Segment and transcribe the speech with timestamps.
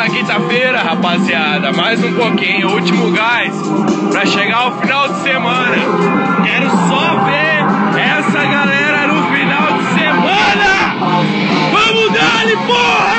[0.00, 1.72] na quinta-feira, rapaziada.
[1.72, 3.52] Mais um pouquinho, último gás
[4.10, 5.76] pra chegar ao final de semana.
[6.42, 10.96] Quero só ver essa galera no final de semana.
[11.70, 13.09] Vamos dar porra!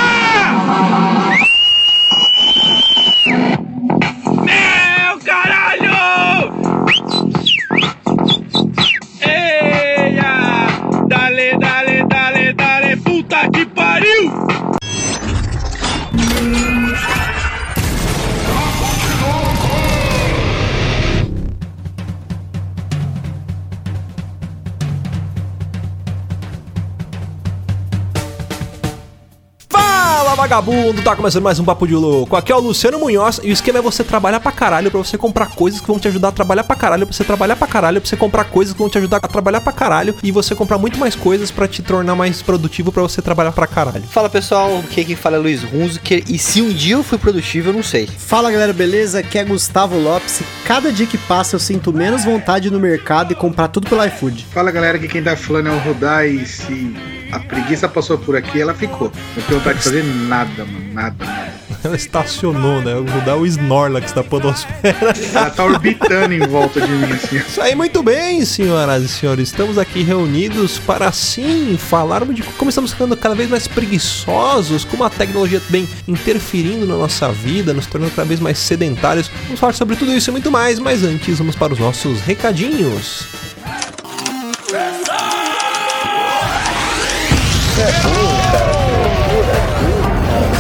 [30.51, 32.35] Vagabundo, tá começando mais um Papo de Louco.
[32.35, 35.17] Aqui é o Luciano Munhoz e o esquema é você trabalhar pra caralho pra você
[35.17, 38.01] comprar coisas que vão te ajudar a trabalhar pra caralho, pra você trabalhar pra caralho,
[38.01, 40.77] pra você comprar coisas que vão te ajudar a trabalhar pra caralho e você comprar
[40.77, 44.03] muito mais coisas pra te tornar mais produtivo pra você trabalhar pra caralho.
[44.03, 47.69] Fala pessoal, aqui quem fala é Luiz Hunziker e se um dia eu fui produtivo,
[47.69, 48.05] eu não sei.
[48.07, 49.19] Fala galera, beleza?
[49.19, 50.41] Aqui é Gustavo Lopes.
[50.65, 54.47] Cada dia que passa eu sinto menos vontade no mercado e comprar tudo pelo iFood.
[54.51, 56.93] Fala galera, aqui quem tá falando é o Rodar e se
[57.31, 59.09] a preguiça passou por aqui, ela ficou.
[59.37, 61.51] Não tenho vontade de fazer nada, mano, nada, nada.
[61.83, 62.93] Ela estacionou, né?
[62.93, 65.13] Vou dar o Snorlax da podosfera.
[65.33, 67.37] Ela tá orbitando em volta de mim, assim.
[67.37, 69.49] Isso aí, muito bem, senhoras e senhores.
[69.49, 75.03] Estamos aqui reunidos para sim falarmos de como estamos ficando cada vez mais preguiçosos, como
[75.03, 79.31] a tecnologia vem interferindo na nossa vida, nos tornando cada vez mais sedentários.
[79.45, 83.27] Vamos falar sobre tudo isso e muito mais, mas antes vamos para os nossos recadinhos.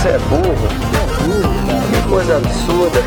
[0.01, 0.67] Você é burro.
[1.91, 3.03] Que coisa absurda.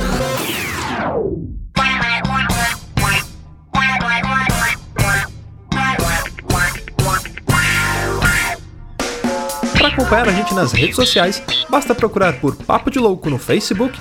[9.77, 14.01] Para acompanhar a gente nas redes sociais, basta procurar por Papo de Louco no Facebook,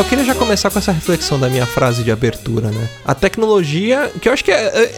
[0.00, 2.88] Eu queria já começar com essa reflexão da minha frase de abertura, né?
[3.04, 4.54] A tecnologia, que eu acho que é-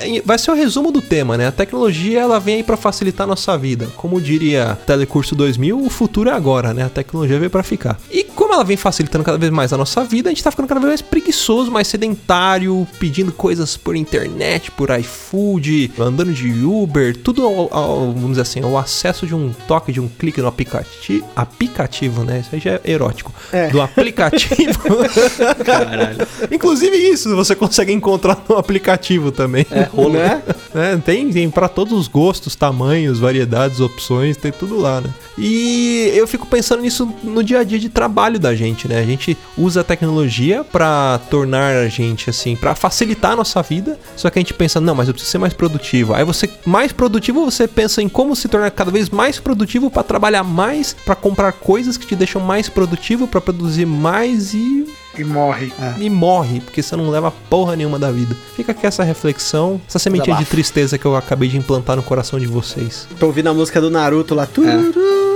[0.06, 1.48] é- é- vai ser o resumo do tema, né?
[1.48, 3.88] A tecnologia ela vem aí pra facilitar a nossa vida.
[3.96, 6.84] Como diria Telecurso 2000, o futuro é agora, né?
[6.84, 7.98] A tecnologia veio pra ficar.
[8.12, 10.68] E como ela vem facilitando cada vez mais a nossa vida, a gente tá ficando
[10.68, 17.16] cada vez mais preguiçoso, mais sedentário, pedindo coisas por internet, por iFood, andando de Uber,
[17.16, 20.46] tudo ao, ao- vamos dizer assim, ao acesso de um toque, de um clique no
[20.46, 22.38] aplicativo, aplicativo, né?
[22.40, 23.32] Isso aí já é erótico.
[23.52, 23.66] É.
[23.68, 24.91] Do aplicativo.
[25.64, 26.26] Caralho.
[26.50, 29.66] Inclusive isso, você consegue encontrar no aplicativo também.
[29.70, 30.42] É, rolo, Né?
[30.74, 35.10] É, tem, tem para todos os gostos, tamanhos, variedades, opções, tem tudo lá, né?
[35.38, 38.98] E eu fico pensando nisso no dia a dia de trabalho da gente, né?
[38.98, 43.98] A gente usa a tecnologia pra tornar a gente assim, pra facilitar a nossa vida.
[44.16, 46.14] Só que a gente pensa, não, mas eu preciso ser mais produtivo.
[46.14, 50.02] Aí você mais produtivo, você pensa em como se tornar cada vez mais produtivo pra
[50.02, 54.81] trabalhar mais, pra comprar coisas que te deixam mais produtivo, pra produzir mais e
[55.18, 55.72] E morre.
[55.98, 58.34] e morre, porque você não leva porra nenhuma da vida.
[58.56, 62.38] Fica aqui essa reflexão, essa sementinha de tristeza que eu acabei de implantar no coração
[62.40, 63.06] de vocês.
[63.18, 64.92] Tô ouvindo a música do Naruto lá, tururu,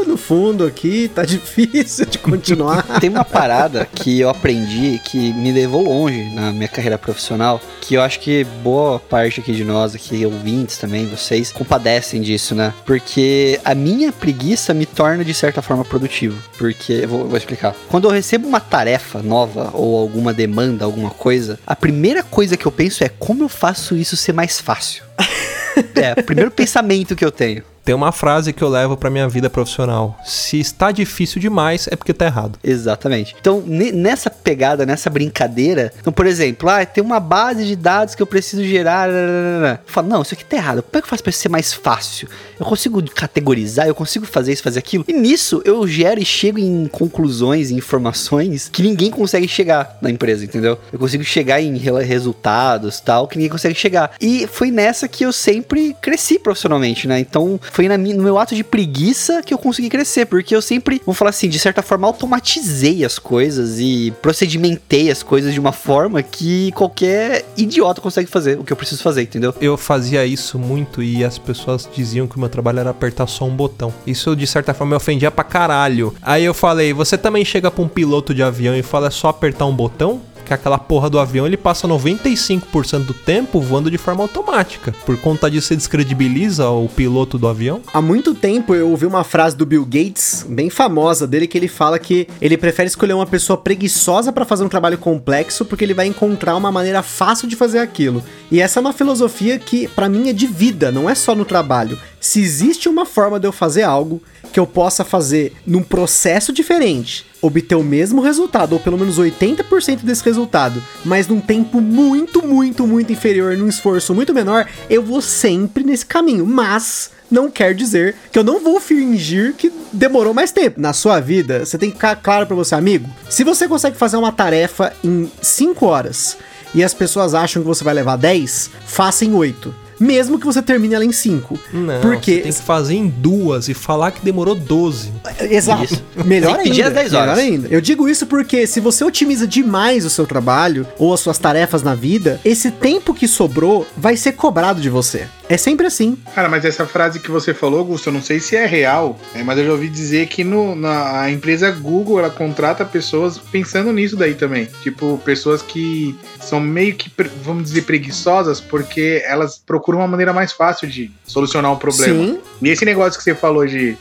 [0.07, 2.83] no fundo aqui, tá difícil de continuar.
[3.01, 7.95] Tem uma parada que eu aprendi que me levou longe na minha carreira profissional, que
[7.95, 12.73] eu acho que boa parte aqui de nós, aqui, ouvintes também, vocês, compadecem disso, né?
[12.85, 16.41] Porque a minha preguiça me torna, de certa forma, produtivo.
[16.57, 17.75] Porque, eu vou, vou explicar.
[17.89, 22.67] Quando eu recebo uma tarefa nova ou alguma demanda, alguma coisa, a primeira coisa que
[22.67, 25.05] eu penso é como eu faço isso ser mais fácil.
[25.95, 27.63] é, o primeiro pensamento que eu tenho.
[27.87, 30.19] Tem uma frase que eu levo pra minha vida profissional.
[30.25, 32.59] Se está difícil demais, é porque tá errado.
[32.65, 33.37] Exatamente.
[33.41, 38.17] Então, ne- nessa pegada, nessa brincadeira, então, por exemplo, ah, tem uma base de dados
[38.17, 39.09] que eu preciso gerar.
[39.09, 40.83] Eu falo, não, isso aqui tá errado.
[40.83, 42.29] Como é que eu faço pra ser mais fácil?
[42.59, 45.05] Eu consigo categorizar, eu consigo fazer isso, fazer aquilo.
[45.07, 50.11] E nisso eu gero e chego em conclusões, em informações que ninguém consegue chegar na
[50.11, 50.77] empresa, entendeu?
[50.93, 54.11] Eu consigo chegar em resultados tal, que ninguém consegue chegar.
[54.21, 57.21] E foi nessa que eu sempre cresci profissionalmente, né?
[57.21, 60.99] Então foi na no meu ato de preguiça que eu consegui crescer, porque eu sempre,
[61.05, 65.73] vamos falar assim, de certa forma automatizei as coisas e procedimentei as coisas de uma
[65.73, 69.55] forma que qualquer idiota consegue fazer o que eu preciso fazer, entendeu?
[69.61, 73.45] Eu fazia isso muito e as pessoas diziam que o meu trabalho era apertar só
[73.45, 73.93] um botão.
[74.07, 76.15] Isso, de certa forma, me ofendia pra caralho.
[76.23, 79.29] Aí eu falei, você também chega pra um piloto de avião e fala, é só
[79.29, 80.23] apertar um botão?
[80.47, 84.95] Que aquela porra do avião ele passa 95% do tempo voando de forma automática.
[85.05, 87.81] Por conta disso, você descredibiliza o piloto do avião?
[87.93, 91.67] Há muito tempo eu ouvi uma frase do Bill Gates, bem famosa dele, que ele
[91.67, 95.95] fala que ele prefere escolher uma pessoa preguiçosa pra fazer um trabalho complexo, porque ele
[95.95, 98.23] vai encontrar uma maneira fácil de fazer aquilo.
[98.51, 101.45] E essa é uma filosofia que, pra mim, é de vida, não é só no
[101.45, 101.99] trabalho.
[102.27, 104.21] Se existe uma forma de eu fazer algo
[104.53, 110.01] que eu possa fazer num processo diferente, obter o mesmo resultado, ou pelo menos 80%
[110.01, 115.23] desse resultado, mas num tempo muito, muito, muito inferior, num esforço muito menor, eu vou
[115.23, 116.45] sempre nesse caminho.
[116.45, 120.81] Mas não quer dizer que eu não vou fingir que demorou mais tempo.
[120.81, 123.09] Na sua vida, você tem que ficar claro pra você, amigo.
[123.31, 126.37] Se você consegue fazer uma tarefa em 5 horas
[126.75, 129.86] e as pessoas acham que você vai levar 10, faça em 8.
[129.99, 131.59] Mesmo que você termine ela em 5.
[131.73, 135.13] Não, Porque você tem que fazer em duas e falar que demorou 12.
[135.51, 135.85] Exato.
[135.85, 136.03] Isso.
[136.25, 136.89] Melhor pedir ainda.
[136.89, 137.37] às 10 horas.
[137.37, 137.69] Melhor ainda.
[137.71, 141.83] Eu digo isso porque se você otimiza demais o seu trabalho ou as suas tarefas
[141.83, 145.27] na vida, esse tempo que sobrou vai ser cobrado de você.
[145.49, 146.17] É sempre assim.
[146.35, 149.43] Cara, mas essa frase que você falou, Augusto, eu não sei se é real, né,
[149.45, 153.93] mas eu já ouvi dizer que no, na a empresa Google ela contrata pessoas pensando
[153.93, 154.67] nisso daí também.
[154.83, 157.11] Tipo, pessoas que são meio que,
[157.43, 162.27] vamos dizer, preguiçosas, porque elas procuram uma maneira mais fácil de solucionar um problema.
[162.27, 162.41] Sim.
[162.61, 163.97] E esse negócio que você falou de,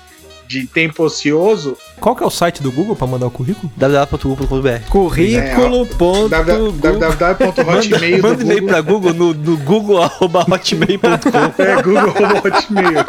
[0.48, 3.72] de tempo ocioso, Qual que é o site do Google pra mandar o currículo?
[3.76, 5.86] www.google.br Currículo.
[6.30, 8.68] www.hotmail Manda e-mail Google.
[8.68, 12.14] pra Google no, no google.hotmail.com É, Google
[12.44, 13.06] Hotmail.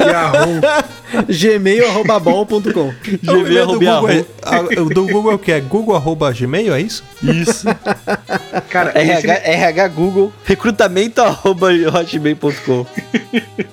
[0.00, 0.60] Yahoo.
[1.28, 5.52] gmail.bom.com O e-mail do Gmail, Google, é, o do Google é o que?
[5.52, 7.02] É google.gmail, é isso?
[7.22, 7.66] Isso.
[8.70, 12.86] Cara, esse, RH, RH Google, recrutamento arroba hotmail.com.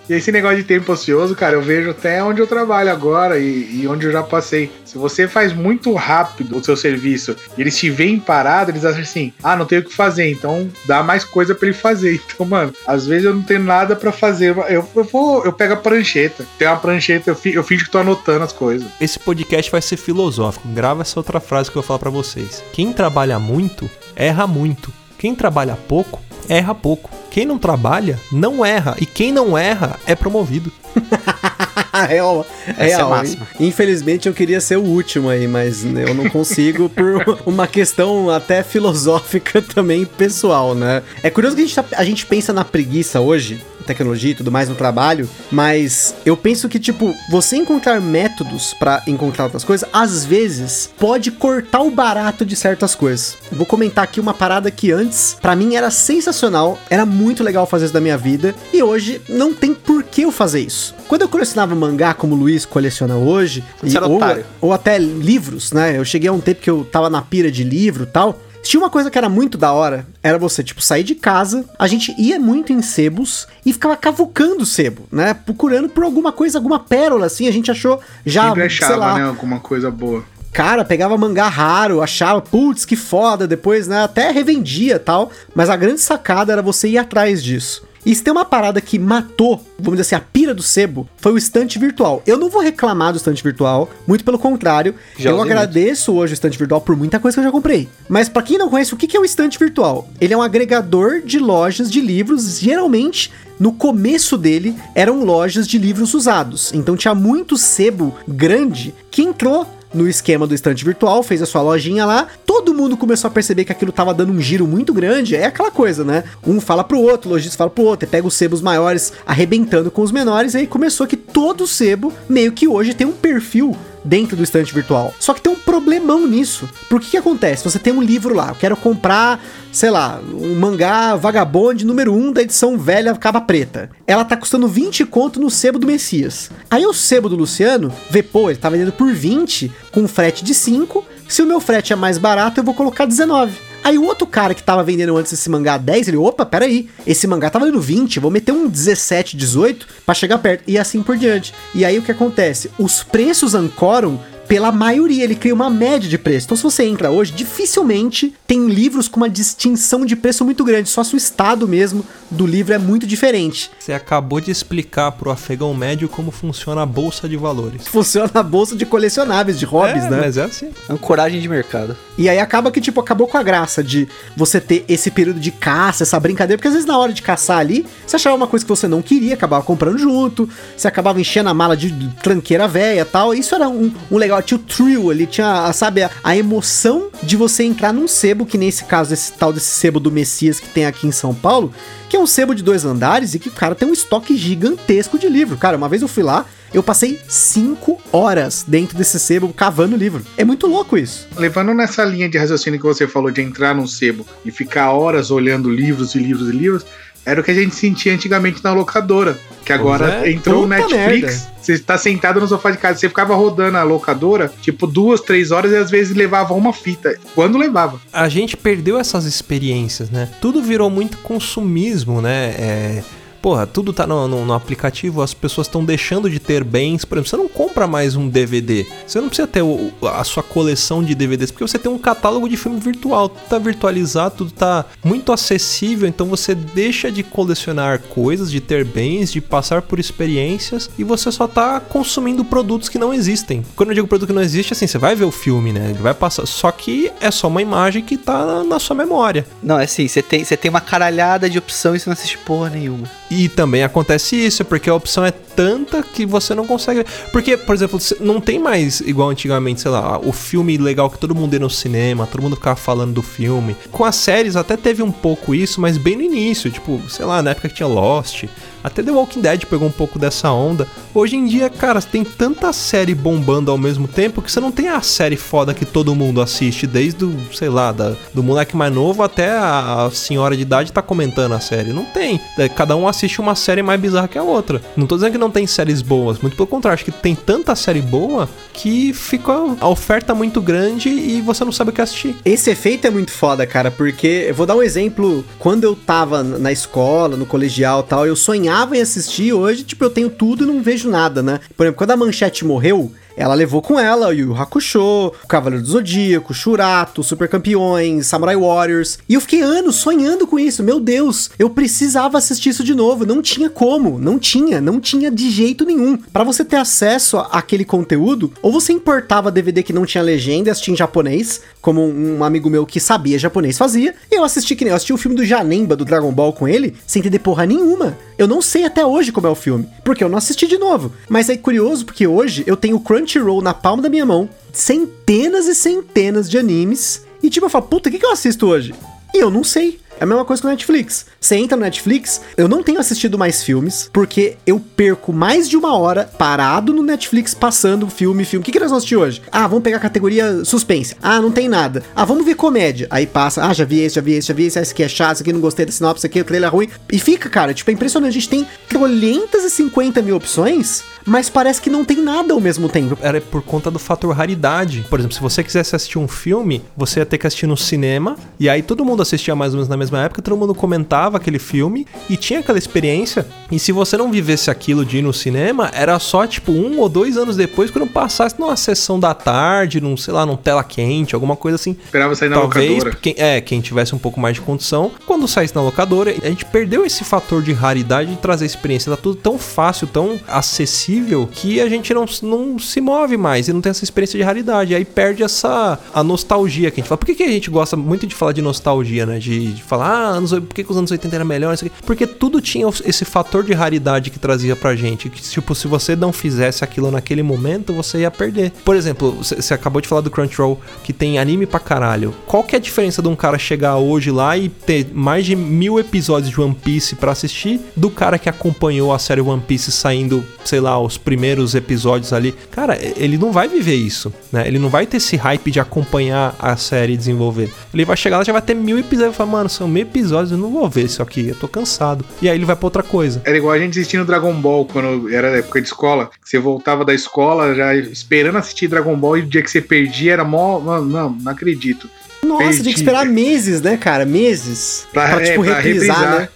[0.09, 3.81] E esse negócio de tempo ocioso, cara, eu vejo até onde eu trabalho agora e,
[3.81, 4.71] e onde eu já passei.
[4.85, 9.01] Se você faz muito rápido o seu serviço e eles te veem parado, eles acham
[9.01, 12.21] assim: ah, não tenho o que fazer, então dá mais coisa pra ele fazer.
[12.37, 14.55] Então, mano, às vezes eu não tenho nada pra fazer.
[14.55, 16.45] Eu, eu vou, eu pego a prancheta.
[16.57, 18.87] Tem uma prancheta, eu, fi, eu fingo que tô anotando as coisas.
[19.01, 20.67] Esse podcast vai ser filosófico.
[20.67, 22.63] Grava essa outra frase que eu vou falar pra vocês.
[22.73, 24.93] Quem trabalha muito, erra muito.
[25.17, 27.09] Quem trabalha pouco, erra pouco.
[27.31, 28.95] Quem não trabalha, não erra.
[28.99, 30.71] E quem não erra, é promovido.
[32.07, 32.45] real,
[32.77, 33.25] é real.
[33.25, 33.39] hein?
[33.59, 38.63] Infelizmente eu queria ser o último aí, mas eu não consigo por uma questão até
[38.63, 41.01] filosófica também pessoal, né?
[41.23, 44.51] É curioso que a gente, tá- a gente pensa na preguiça hoje, tecnologia e tudo
[44.51, 49.87] mais no trabalho, mas eu penso que, tipo, você encontrar métodos pra encontrar outras coisas,
[49.93, 53.37] às vezes pode cortar o barato de certas coisas.
[53.49, 57.65] Eu Vou comentar aqui uma parada que antes, pra mim, era sensacional, era muito legal
[57.65, 60.76] fazer isso da minha vida, e hoje não tem por que eu fazer isso.
[61.07, 63.63] Quando eu colecionava mangá, como o Luiz coleciona hoje,
[63.95, 64.19] era ou,
[64.61, 65.97] ou até livros, né?
[65.97, 68.39] Eu cheguei a um tempo que eu tava na pira de livro e tal.
[68.61, 71.87] Tinha uma coisa que era muito da hora, era você, tipo, sair de casa, a
[71.87, 75.33] gente ia muito em sebos e ficava cavucando sebo, né?
[75.33, 79.13] Procurando por alguma coisa, alguma pérola, assim, a gente achou já, Sempre sei achava, lá,
[79.19, 80.21] né, alguma coisa boa.
[80.51, 85.77] Cara, pegava mangá raro, achava, putz, que foda, depois, né, até revendia tal, mas a
[85.77, 87.86] grande sacada era você ir atrás disso.
[88.07, 91.33] E se tem uma parada que matou, vamos dizer assim, a pira do sebo, foi
[91.33, 92.23] o estante virtual.
[92.25, 94.95] Eu não vou reclamar do estante virtual, muito pelo contrário.
[95.17, 97.89] Já eu agradeço hoje o estante virtual por muita coisa que eu já comprei.
[98.07, 100.07] Mas pra quem não conhece, o que que é o estante virtual?
[100.21, 105.77] Ele é um agregador de lojas de livros, geralmente no começo dele eram lojas de
[105.77, 106.71] livros usados.
[106.73, 111.61] Então tinha muito sebo grande que entrou no esquema do estante virtual, fez a sua
[111.61, 115.35] lojinha lá, todo mundo começou a perceber que aquilo tava dando um giro muito grande,
[115.35, 116.23] é aquela coisa, né?
[116.45, 119.89] Um fala pro outro, o lojista fala pro outro, e pega os sebos maiores arrebentando
[119.89, 123.75] com os menores, e aí começou que todo sebo, meio que hoje tem um perfil
[124.07, 125.13] dentro do estante virtual.
[125.19, 126.67] Só que tem um problemão nisso.
[126.89, 127.63] Por que que acontece?
[127.63, 132.31] Você tem um livro lá, eu quero comprar, sei lá, um mangá Vagabond número 1
[132.31, 133.89] da edição velha capa preta.
[134.05, 136.49] Ela tá custando 20 conto no sebo do Messias.
[136.69, 140.53] Aí o sebo do Luciano vê, pô, ele tá vendendo por 20 com frete de
[140.53, 141.05] 5.
[141.27, 143.66] Se o meu frete é mais barato, eu vou colocar 19.
[143.87, 146.89] Aí o outro cara que tava vendendo antes esse mangá a 10, ele, opa, peraí,
[147.05, 151.01] esse mangá tá valendo 20, vou meter um 17, 18 pra chegar perto, e assim
[151.01, 151.53] por diante.
[151.73, 152.69] E aí o que acontece?
[152.77, 156.45] Os preços ancoram pela maioria, ele cria uma média de preço.
[156.45, 160.89] Então, se você entra hoje, dificilmente tem livros com uma distinção de preço muito grande.
[160.89, 163.69] Só se o estado mesmo do livro é muito diferente.
[163.79, 167.87] Você acabou de explicar pro afegão médio como funciona a bolsa de valores.
[167.97, 170.17] Funciona a bolsa de colecionáveis, de hobbies, é, né?
[170.21, 170.69] Mas é assim.
[170.89, 171.95] Ancoragem de mercado.
[172.17, 175.51] E aí acaba que, tipo, acabou com a graça de você ter esse período de
[175.51, 178.65] caça, essa brincadeira, porque às vezes na hora de caçar ali, você achava uma coisa
[178.65, 183.01] que você não queria, acabava comprando junto, você acabava enchendo a mala de tranqueira velha
[183.01, 183.33] e tal.
[183.33, 187.35] Isso era um, um legal, tinha o thrill ali, tinha, sabe, a, a emoção de
[187.35, 190.85] você entrar num sebo, que nesse caso, esse tal desse sebo do Messias que tem
[190.85, 191.73] aqui em São Paulo,
[192.09, 195.27] que é um sebo de dois andares e que, cara, tem um estoque gigantesco de
[195.27, 195.57] livro.
[195.57, 200.23] Cara, uma vez eu fui lá, eu passei cinco horas dentro desse sebo cavando livro.
[200.37, 201.27] É muito louco isso.
[201.37, 205.31] Levando nessa linha de raciocínio que você falou de entrar num sebo e ficar horas
[205.31, 206.85] olhando livros e livros e livros,
[207.27, 209.37] era o que a gente sentia antigamente na locadora.
[209.65, 210.31] Que agora é.
[210.31, 211.51] entrou o Netflix, merda.
[211.61, 215.51] você tá sentado no sofá de casa, você ficava rodando a locadora, tipo, duas, três
[215.51, 217.19] horas e às vezes levava uma fita.
[217.35, 217.99] Quando levava.
[218.13, 220.29] a gente perdeu essas experiências, né?
[220.39, 222.55] Tudo virou muito consumismo, né?
[222.57, 223.03] É,
[223.47, 227.05] porra, tudo tá no, no- no aplicativo, as pessoas estão deixando de ter bens.
[227.05, 228.85] Por exemplo, você não compra mais um DVD.
[229.07, 232.49] Você não precisa ter o- a sua coleção de DVDs, porque você tem um catálogo
[232.49, 233.29] de filme virtual.
[233.29, 238.83] Tudo tá virtualizado, tudo tá muito acessível, então você deixa de colecionar coisas, de ter
[238.83, 243.63] bens, de passar por experiências e você só tá consumindo produtos que não existem.
[243.77, 245.91] Quando eu digo produto que não existe, assim, você vai ver o filme, né?
[245.91, 246.45] Ele vai passar.
[246.45, 249.45] Só que é só uma imagem que tá na- sua memória.
[249.63, 252.37] Não, é assim, você tem, você tem uma caralhada de opção e você não assiste
[252.39, 253.07] porra nenhuma.
[253.29, 257.05] E também acontece isso, porque a opção é tanta que você não consegue.
[257.31, 261.35] Porque, por exemplo, não tem mais igual antigamente, sei lá, o filme legal que todo
[261.35, 263.75] mundo ia no cinema, todo mundo ficava falando do filme.
[263.91, 267.41] Com as séries até teve um pouco isso, mas bem no início, tipo, sei lá,
[267.41, 268.45] na época que tinha Lost.
[268.87, 270.87] Até The Walking Dead pegou um pouco dessa onda.
[271.13, 274.87] Hoje em dia, cara, tem tanta série bombando ao mesmo tempo que você não tem
[274.87, 278.93] a série foda que todo mundo assiste, desde o, sei lá, da- do moleque mais
[278.93, 281.91] novo até a, a senhora de idade tá comentando a série.
[281.93, 282.39] Não tem.
[282.57, 284.81] É, Cada um assiste uma série mais bizarra que a outra.
[284.95, 287.75] Não tô dizendo que não tem séries boas, muito pelo contrário, acho que tem tanta
[287.75, 292.35] série boa que fica a oferta muito grande e você não sabe o que assistir.
[292.45, 295.43] Esse efeito é muito foda, cara, porque eu vou dar um exemplo.
[295.59, 299.53] Quando eu tava na escola, no colegial tal, eu sonhava em assistir.
[299.53, 301.59] Hoje, tipo, eu tenho tudo e não vejo nada, né?
[301.75, 305.85] Por exemplo, quando a Manchete morreu, ela levou com ela o Yu Hakusho, o Cavaleiro
[305.85, 309.19] do Zodíaco, Shurato, Super Campeões, Samurai Warriors.
[309.29, 310.81] E eu fiquei anos sonhando com isso.
[310.83, 313.27] Meu Deus, eu precisava assistir isso de novo.
[313.27, 316.17] Não tinha como, não tinha, não tinha de jeito nenhum.
[316.17, 320.71] Pra você ter acesso àquele conteúdo, ou você importava DVD que não tinha legenda e
[320.71, 324.15] assistia em japonês, como um amigo meu que sabia japonês fazia.
[324.31, 326.67] E eu assisti que nem eu assisti o filme do Janemba do Dragon Ball com
[326.67, 328.17] ele, sem entender porra nenhuma.
[328.35, 331.11] Eu não sei até hoje como é o filme, porque eu não assisti de novo.
[331.29, 335.67] Mas é curioso porque hoje eu tenho o Crunchyroll na palma da minha mão, centenas
[335.67, 338.95] e centenas de animes, e tipo, eu falo, puta, o que, que eu assisto hoje?
[339.33, 339.99] E eu não sei.
[340.19, 341.25] É a mesma coisa com o Netflix.
[341.39, 345.77] Você entra no Netflix, eu não tenho assistido mais filmes, porque eu perco mais de
[345.77, 348.61] uma hora parado no Netflix passando filme, filme.
[348.61, 349.41] O que, que nós vamos assistir hoje?
[349.51, 351.15] Ah, vamos pegar a categoria suspense.
[351.21, 352.03] Ah, não tem nada.
[352.15, 353.07] Ah, vamos ver comédia.
[353.11, 355.07] Aí passa, ah, já vi esse, já vi esse, já vi esse, esse aqui é
[355.07, 356.89] chato, esse aqui não gostei da sinopse, esse aqui o trailer é ruim.
[357.11, 358.31] E fica, cara, tipo, é impressionante.
[358.31, 363.17] A gente tem 350 mil opções, mas parece que não tem nada ao mesmo tempo.
[363.21, 365.05] Era por conta do fator raridade.
[365.09, 368.35] Por exemplo, se você quisesse assistir um filme, você ia ter que assistir no cinema,
[368.59, 371.59] e aí todo mundo assistia mais ou menos na mesma época, todo mundo comentava aquele
[371.59, 373.45] filme e tinha aquela experiência.
[373.71, 377.09] E se você não vivesse aquilo de ir no cinema, era só tipo um ou
[377.09, 381.35] dois anos depois, quando passasse numa sessão da tarde, num, sei lá, num tela quente,
[381.35, 381.97] alguma coisa assim.
[382.05, 383.17] Esperava sair na Talvez, locadora.
[383.21, 386.65] quem, é, quem tivesse um pouco mais de condição, quando saísse na locadora, a gente
[386.65, 389.11] perdeu esse fator de raridade de trazer experiência.
[389.11, 393.73] Tá tudo tão fácil, tão acessível, que a gente não, não se move mais e
[393.73, 394.95] não tem essa experiência de raridade.
[394.95, 397.17] Aí perde essa a nostalgia que a gente fala.
[397.17, 399.39] Por que, que a gente gosta muito de falar de nostalgia, né?
[399.39, 401.75] De, de falar, ah, anos, por que, que os anos 80 era melhor?
[402.05, 405.29] Porque tudo tinha esse fator fator de raridade que trazia pra gente.
[405.29, 408.71] Que, tipo, se você não fizesse aquilo naquele momento, você ia perder.
[408.83, 412.33] Por exemplo, você acabou de falar do Crunchyroll, que tem anime pra caralho.
[412.45, 415.55] Qual que é a diferença de um cara chegar hoje lá e ter mais de
[415.55, 419.91] mil episódios de One Piece pra assistir, do cara que acompanhou a série One Piece
[419.91, 422.53] saindo, sei lá, os primeiros episódios ali?
[422.71, 424.67] Cara, ele não vai viver isso, né?
[424.67, 427.71] Ele não vai ter esse hype de acompanhar a série e desenvolver.
[427.93, 430.51] Ele vai chegar lá já vai ter mil episódios e falar, mano, são mil episódios,
[430.51, 432.23] eu não vou ver isso aqui, eu tô cansado.
[432.41, 433.41] E aí ele vai pra outra coisa.
[433.47, 436.29] Era igual a gente assistindo Dragon Ball quando era época de escola.
[436.43, 440.33] Você voltava da escola já esperando assistir Dragon Ball e o dia que você perdia
[440.33, 440.79] era mó.
[440.81, 442.09] Mano, não, não acredito.
[442.43, 442.81] Nossa, Perdi.
[442.83, 444.25] tinha que esperar meses, né, cara?
[444.25, 445.07] Meses.
[445.13, 446.39] Pra- Pra, é, tipo, pra reprisar, reprisar.
[446.41, 446.49] né?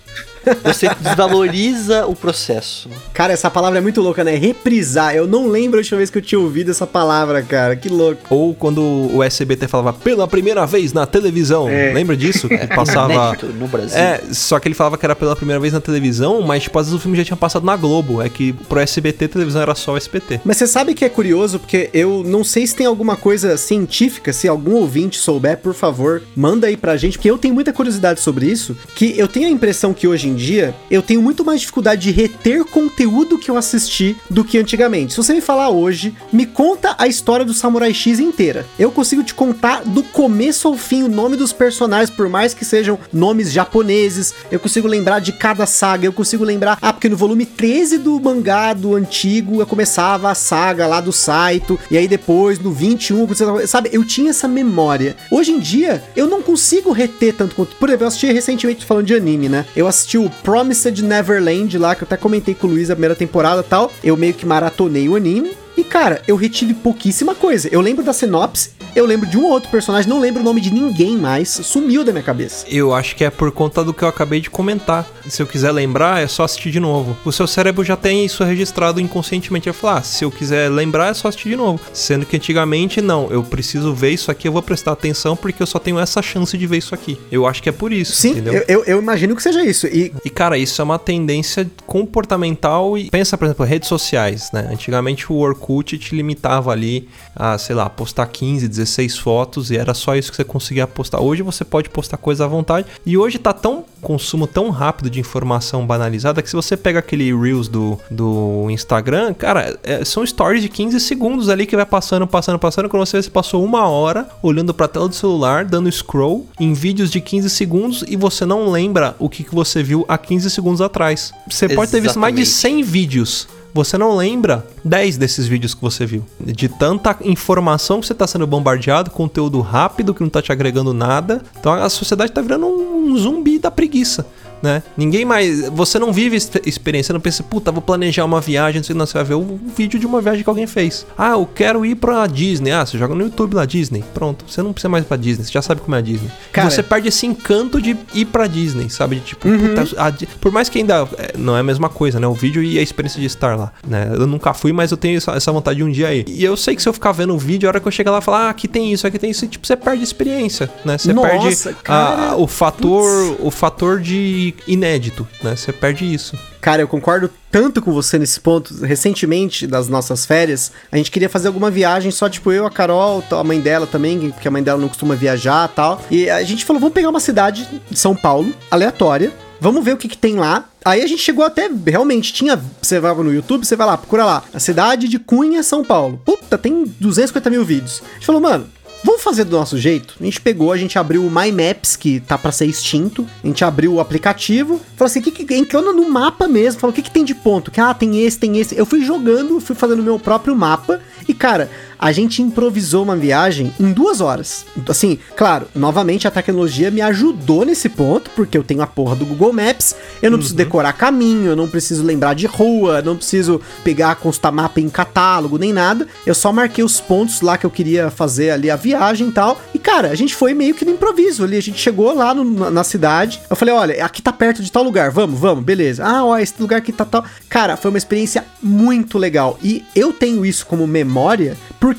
[0.64, 2.90] Você desvaloriza o processo.
[3.14, 4.36] Cara, essa palavra é muito louca, né?
[4.36, 5.16] Reprisar.
[5.16, 7.76] Eu não lembro a última vez que eu tinha ouvido essa palavra, cara.
[7.76, 8.22] Que louco.
[8.30, 11.70] Ou quando o SBT falava pela primeira vez na televisão.
[11.70, 11.94] É.
[11.94, 12.48] Lembra disso?
[12.48, 13.38] Que passava.
[13.60, 13.98] No Brasil.
[13.98, 16.88] É, só que ele falava que era pela primeira vez na televisão, mas tipo, às
[16.88, 18.22] vezes o filme já tinha passado na Globo.
[18.22, 20.42] É que pro SBT televisão era só o SBT.
[20.44, 24.34] Mas você sabe que é curioso, porque eu não sei se tem alguma coisa científica,
[24.34, 28.20] se algum ouvinte souber, por favor, manda aí pra gente, porque eu tenho muita curiosidade
[28.20, 31.60] sobre isso, que eu tenho a impressão que hoje em dia eu tenho muito mais
[31.62, 35.14] dificuldade de reter conteúdo que eu assisti do que antigamente.
[35.14, 38.66] Se você me falar hoje, me conta a história do Samurai X inteira.
[38.78, 42.66] Eu consigo te contar do começo ao fim o nome dos personagens, por mais que
[42.66, 47.18] sejam nomes japoneses, eu consigo lembrar de cada saga, eu consigo lembrar, ah, porque no
[47.18, 52.08] volume 13 do mangá do antigo eu começava a saga lá do Saito, e aí
[52.08, 55.16] depois no 21, você- sabe, eu tinha essa memória.
[55.32, 57.78] Hoje em dia, eu não consigo reter tanto conteúdo.
[57.80, 59.66] Por exemplo, eu assisti recentemente falando de anime, né?
[59.76, 63.16] Eu assisti o Promised Neverland lá, que eu até comentei com o Luiz a primeira
[63.16, 63.92] temporada e tal.
[64.04, 65.56] Eu meio que maratonei o anime.
[65.82, 67.68] E, cara, eu retive pouquíssima coisa.
[67.72, 70.62] Eu lembro da sinopse, eu lembro de um ou outro personagem, não lembro o nome
[70.62, 71.50] de ninguém mais.
[71.50, 72.68] Sumiu da minha cabeça.
[72.70, 75.08] Eu acho que é por conta do que eu acabei de comentar.
[75.28, 77.18] Se eu quiser lembrar, é só assistir de novo.
[77.26, 79.68] O seu cérebro já tem isso registrado inconscientemente.
[79.68, 81.80] Eu falar, ah, se eu quiser lembrar, é só assistir de novo.
[81.94, 85.68] Sendo que antigamente, não, eu preciso ver isso aqui, eu vou prestar atenção porque eu
[85.68, 87.18] só tenho essa chance de ver isso aqui.
[87.32, 88.54] Eu acho que é por isso, Sim, entendeu?
[88.54, 89.88] eu, eu, eu imagino que seja isso.
[89.88, 94.68] E E, cara, isso é uma tendência comportamental e pensa, por exemplo, redes sociais, né?
[94.72, 99.94] Antigamente o Orkut te limitava ali a, sei lá, postar 15, 16 fotos e era
[99.94, 101.22] só isso que você conseguia postar.
[101.22, 105.20] Hoje você pode postar coisa à vontade e hoje tá tão consumo tão rápido de
[105.20, 110.62] informação banalizada que se você pega aquele Reels do, do Instagram, cara, é- são stories
[110.62, 112.90] de 15 segundos ali que vai passando, passando, passando.
[112.90, 117.12] Quando você você passou uma hora olhando pra tela do celular, dando scroll em vídeos
[117.12, 120.82] de 15 segundos e você não lembra o que, que você viu há 15 segundos
[120.82, 121.32] atrás.
[121.50, 122.84] Você pode ter visto mais de Exatamente.
[122.84, 123.48] 100 vídeos.
[123.74, 126.26] Você não lembra 10 desses vídeos que você viu.
[126.40, 130.94] De tanta informação que você tá sendo bombardeado, conteúdo rápido que não tá te agregando
[130.94, 131.42] nada.
[131.60, 134.26] Então a sociedade tá virando um zumbi da preguiça.
[134.62, 134.84] Né?
[134.96, 135.68] Ninguém mais.
[135.70, 138.96] Você não vive expe- experiência, você não pensa, puta, vou planejar uma viagem, não sei,
[138.96, 141.06] não, você vai ver o vídeo de uma viagem que alguém fez.
[141.18, 142.72] Ah, eu quero ir pra Disney.
[142.72, 144.04] Ah, você joga no YouTube lá, Disney.
[144.14, 146.30] Pronto, você não precisa mais ir pra Disney, você já sabe como é a Disney.
[146.52, 149.16] Cara- você perde esse encanto de ir pra Disney, sabe?
[149.16, 152.28] De tipo, puta, a por mais que ainda é, não é a mesma coisa, né?
[152.28, 154.10] O vídeo e a experiência de estar lá, né?
[154.14, 156.26] Eu nunca fui, mas eu tenho essa, essa vontade de um dia ir.
[156.28, 158.12] E eu sei que se eu ficar vendo o vídeo, a hora que eu chegar
[158.12, 160.04] lá e falar, ah, aqui tem isso, aqui tem isso, e, tipo, você perde a
[160.04, 160.98] experiência, né?
[161.00, 162.36] Você Nossa, perde a- cara.
[162.38, 165.56] o fator, o fator de inédito, né?
[165.56, 166.38] Você perde isso.
[166.60, 168.74] Cara, eu concordo tanto com você nesse ponto.
[168.84, 173.24] Recentemente, das nossas férias, a gente queria fazer alguma viagem, só tipo eu, a Carol,
[173.30, 176.02] a mãe dela também, porque a mãe dela não costuma viajar tal.
[176.10, 179.98] E a gente falou, vamos pegar uma cidade de São Paulo, aleatória, vamos ver o
[179.98, 180.66] que, que tem lá.
[180.84, 182.60] Aí a gente chegou até, realmente, tinha.
[182.82, 186.20] Você vai no YouTube, você vai lá, procura lá, a cidade de Cunha, São Paulo.
[186.26, 188.02] Puta, tem 250 mil vídeos.
[188.12, 188.68] A gente falou, mano,
[189.04, 190.16] Vamos fazer do nosso jeito?
[190.20, 193.28] A gente pegou, a gente abriu o My Maps, que tá pra ser extinto.
[193.44, 194.80] A gente abriu o aplicativo.
[194.96, 196.80] Falou assim, que, que, entrou no mapa mesmo.
[196.80, 197.72] Falou, o que, que tem de ponto?
[197.72, 198.78] Que, ah, tem esse, tem esse.
[198.78, 201.02] Eu fui jogando, fui fazendo o meu próprio mapa.
[201.28, 201.70] E, cara,
[202.02, 204.66] a gente improvisou uma viagem em duas horas.
[204.90, 209.24] Assim, claro, novamente a tecnologia me ajudou nesse ponto, porque eu tenho a porra do
[209.24, 209.96] Google Maps.
[210.20, 214.52] Eu não preciso decorar caminho, eu não preciso lembrar de rua, não preciso pegar, consultar
[214.52, 216.08] mapa em catálogo, nem nada.
[216.26, 219.62] Eu só marquei os pontos lá que eu queria fazer ali a viagem e tal.
[219.72, 221.56] E, cara, a gente foi meio que no improviso ali.
[221.56, 223.40] A gente chegou lá no- na, na cidade.
[223.48, 226.04] Eu falei, olha, aqui tá perto de tal lugar, vamos, vamos, beleza.
[226.04, 227.24] Ah, ó, esse lugar aqui tá tal.
[227.48, 229.60] Cara, foi uma experiência muito legal.
[229.62, 231.91] E eu tenho isso como memória porque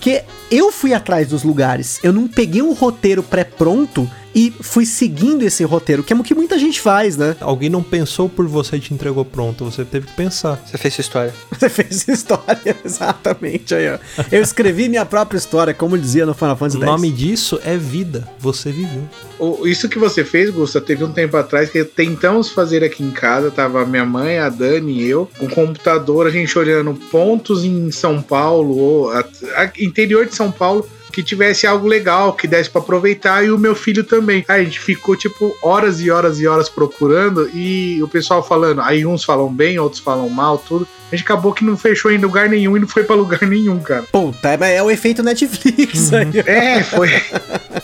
[0.50, 1.98] eu fui atrás dos lugares.
[2.02, 6.34] Eu não peguei um roteiro pré-pronto e fui seguindo esse roteiro, que é o que
[6.34, 7.36] muita gente faz, né?
[7.40, 10.62] Alguém não pensou por você e te entregou pronto, você teve que pensar.
[10.66, 11.34] Você fez sua história.
[11.62, 13.98] Você fez história, exatamente aí, ó.
[14.30, 16.86] Eu escrevi minha própria história, como dizia no Final Fantasy O X.
[16.90, 19.02] nome disso é vida, você viveu.
[19.38, 23.10] O- Isso que você fez, Gusta, teve um tempo atrás que tentamos fazer aqui em
[23.10, 23.50] casa.
[23.50, 27.90] Tava minha mãe, a Dani e eu, com o computador, a gente olhando pontos em
[27.90, 29.24] São Paulo, ou a-
[29.56, 33.58] a- interior de São Paulo, que tivesse algo legal, que desse pra aproveitar, e o
[33.58, 34.44] meu filho também.
[34.48, 38.80] Aí a gente ficou, tipo, horas e horas e horas procurando, e o pessoal falando,
[38.80, 40.88] aí uns falam bem, outros falam mal, tudo.
[41.12, 43.78] A gente acabou que não fechou em lugar nenhum e não foi pra lugar nenhum,
[43.80, 44.04] cara.
[44.10, 46.30] Puta, é, é o efeito Netflix aí.
[46.46, 47.08] É, foi.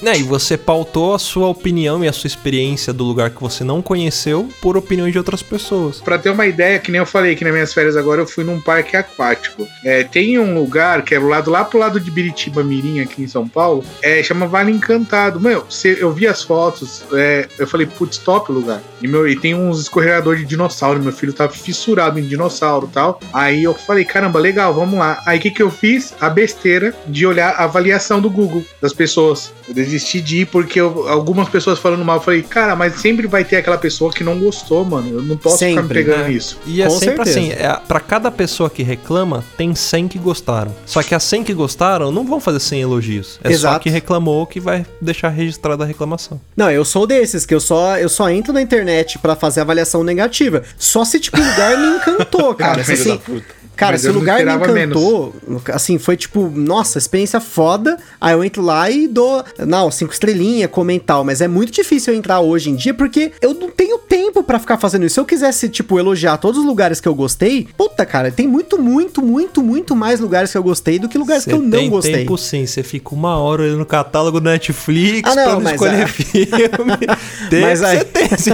[0.03, 3.63] Né, e você pautou a sua opinião e a sua experiência do lugar que você
[3.65, 6.01] não conheceu por opiniões de outras pessoas.
[6.01, 8.45] Pra ter uma ideia, que nem eu falei que nas minhas férias agora eu fui
[8.45, 9.67] num parque aquático.
[9.85, 13.23] É, tem um lugar que é do lado, lá pro lado de Biritiba Mirim, aqui
[13.23, 15.41] em São Paulo, é, chama Vale Encantado.
[15.41, 18.81] Meu, cê- eu vi as fotos, é, eu falei, putz, top o lugar.
[19.03, 22.95] E, meu, e tem uns escorregadores de dinossauro, meu filho tá fissurado em dinossauro e
[22.95, 23.18] tal.
[23.33, 25.21] Aí eu falei, caramba, legal, vamos lá.
[25.27, 26.15] Aí o que, que eu fiz?
[26.21, 29.53] A besteira de olhar a avaliação do Google das pessoas.
[29.69, 33.27] Eu desisti de ir porque eu- algumas pessoas falando mal, eu falei, cara, mas sempre
[33.27, 35.09] vai ter aquela pessoa que não gostou, mano.
[35.19, 36.29] Eu não posso ficar me Sempre, pegando né?
[36.31, 36.59] nisso.
[36.67, 37.39] E é Com sempre certeza.
[37.39, 40.75] assim, é, pra cada pessoa que reclama, tem 100 que gostaram.
[40.87, 43.39] Só que as 100 que gostaram não vão fazer 100 elogios.
[43.45, 43.81] É só Exato.
[43.81, 46.41] que reclamou que vai deixar registrada a reclamação.
[46.57, 50.03] Não, eu sou desses, que eu só, eu só entro na internet pra fazer avaliação
[50.03, 50.63] negativa.
[50.79, 52.81] Só se, tipo, o lugar me encantou, cara.
[52.81, 53.43] Ah, Se, assim.
[53.79, 55.35] Cara, Mas se eu o não lugar me encantou,
[55.73, 57.97] assim, foi tipo, nossa, experiência foda.
[58.21, 61.23] Aí eu entro lá e dou, não, cinco estrelinhas, comentar.
[61.23, 64.59] Mas é muito difícil eu entrar hoje em dia porque eu não tenho tempo pra
[64.59, 65.15] ficar fazendo isso.
[65.15, 68.77] Se eu quisesse, tipo, elogiar todos os lugares que eu gostei, puta, cara, tem muito,
[68.83, 71.71] muito, muito, muito mais lugares que eu gostei do que lugares Você que eu não
[71.71, 72.13] tem gostei.
[72.19, 75.61] tempo sim, você fica uma hora olhando o catálogo do Netflix Ah, não, pra não
[75.61, 76.49] mas escolher é- filme.
[77.49, 78.53] Tempo Mas aí- você tem sim.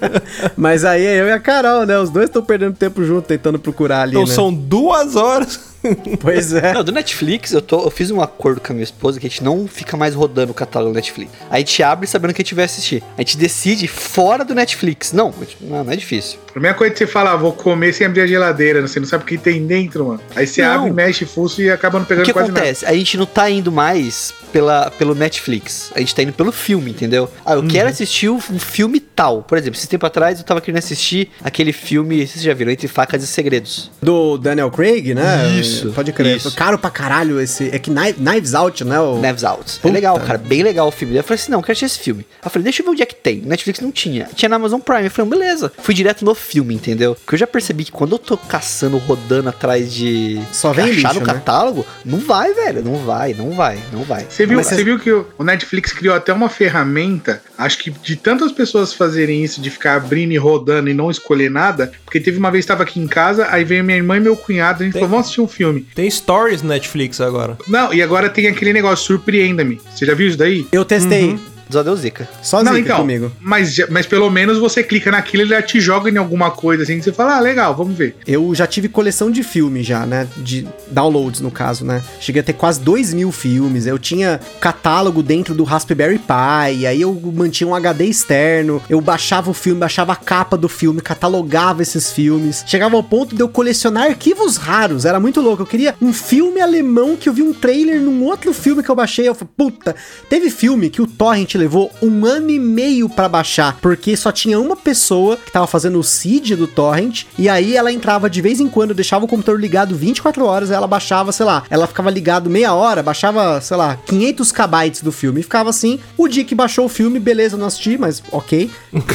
[0.56, 1.98] Mas aí é eu e a Carol, né?
[1.98, 4.32] Os dois estão perdendo tempo junto tentando procurar ali, Então né?
[4.34, 5.71] são duas horas.
[6.20, 6.72] Pois é.
[6.72, 9.30] Não, do Netflix, eu, tô, eu fiz um acordo com a minha esposa que a
[9.30, 11.32] gente não fica mais rodando o catálogo do Netflix.
[11.50, 13.02] A gente abre sabendo que a gente vai assistir.
[13.16, 15.12] A gente decide fora do Netflix.
[15.12, 16.38] Não, não, não é difícil.
[16.48, 19.06] A primeira coisa que você fala, ah, vou comer sem abrir a geladeira, você não
[19.06, 20.20] sabe o que tem dentro, mano.
[20.36, 20.80] Aí você Não.
[20.82, 22.86] abre, mexe, fuço e acaba não O pegando que quase acontece?
[22.86, 25.90] A gente não tá indo mais pela, pelo Netflix.
[25.94, 27.28] A gente tá indo pelo filme, entendeu?
[27.44, 29.42] Ah, eu quero assistir um um filme tal.
[29.42, 32.88] Por exemplo, esse tempo atrás eu tava querendo assistir aquele filme, vocês já viram, Entre
[32.88, 33.90] Facas e Segredos.
[34.02, 35.48] Do Daniel Craig, né?
[35.58, 36.36] Isso, Pode crer.
[36.36, 36.54] isso.
[36.54, 37.68] Caro pra caralho esse.
[37.72, 39.00] É que Knives, Out, né?
[39.00, 39.18] O...
[39.20, 39.74] Knives Out.
[39.80, 39.88] Puta.
[39.88, 40.38] É legal, cara.
[40.38, 41.16] Bem legal o filme.
[41.16, 42.26] Eu falei assim, não, eu quero assistir esse filme.
[42.44, 43.36] Eu falei, deixa eu ver onde é que tem.
[43.42, 44.28] Netflix não tinha.
[44.34, 45.04] Tinha na Amazon Prime.
[45.04, 45.72] Eu falei, beleza.
[45.78, 47.14] Fui direto no filme, entendeu?
[47.14, 50.94] Porque eu já percebi que quando eu tô caçando, rodando atrás de Só vem achar
[50.94, 51.32] lixo, no né?
[51.34, 52.82] catálogo, não vai, velho.
[52.84, 54.26] Não vai, não vai, não vai.
[54.28, 58.50] Você viu, você viu que o Netflix criou até uma ferramenta, acho que de tantas
[58.52, 62.50] pessoas fazerem isso, de ficar abrindo e rodando e não escolher nada, porque teve uma
[62.50, 64.92] vez que estava aqui em casa, aí veio minha irmã e meu cunhado, a gente
[64.94, 65.61] Tem- falou, vamos assistir um filme.
[65.94, 67.56] Tem stories no Netflix agora.
[67.68, 69.80] Não, e agora tem aquele negócio, surpreenda-me.
[69.94, 70.66] Você já viu isso daí?
[70.72, 71.38] Eu testei.
[71.70, 72.28] Só deu zica.
[72.42, 73.32] Só não, zica então, comigo.
[73.40, 76.82] Mas, mas pelo menos você clica naquilo e ele já te joga em alguma coisa
[76.82, 78.16] assim, que você fala, ah, legal, vamos ver.
[78.26, 80.28] Eu já tive coleção de filmes já, né?
[80.36, 82.02] De downloads, no caso, né?
[82.20, 83.86] Cheguei a ter quase 2 mil filmes.
[83.86, 86.86] Eu tinha catálogo dentro do Raspberry Pi.
[86.86, 88.82] Aí eu mantinha um HD externo.
[88.88, 92.64] Eu baixava o filme, baixava a capa do filme, catalogava esses filmes.
[92.66, 95.04] Chegava ao ponto de eu colecionar arquivos raros.
[95.04, 95.62] Era muito louco.
[95.62, 98.94] Eu queria um filme alemão que eu vi um trailer num outro filme que eu
[98.94, 99.28] baixei.
[99.28, 99.94] Eu falei, puta,
[100.28, 104.58] teve filme que o Torrent levou um ano e meio pra baixar, porque só tinha
[104.58, 108.58] uma pessoa que tava fazendo o seed do Torrent, e aí ela entrava de vez
[108.58, 112.50] em quando, deixava o computador ligado 24 horas, ela baixava, sei lá, ela ficava ligado
[112.50, 116.00] meia hora, baixava, sei lá, 500 kbytes do filme, e ficava assim.
[116.16, 118.68] O dia que baixou o filme, beleza, não assisti, mas ok.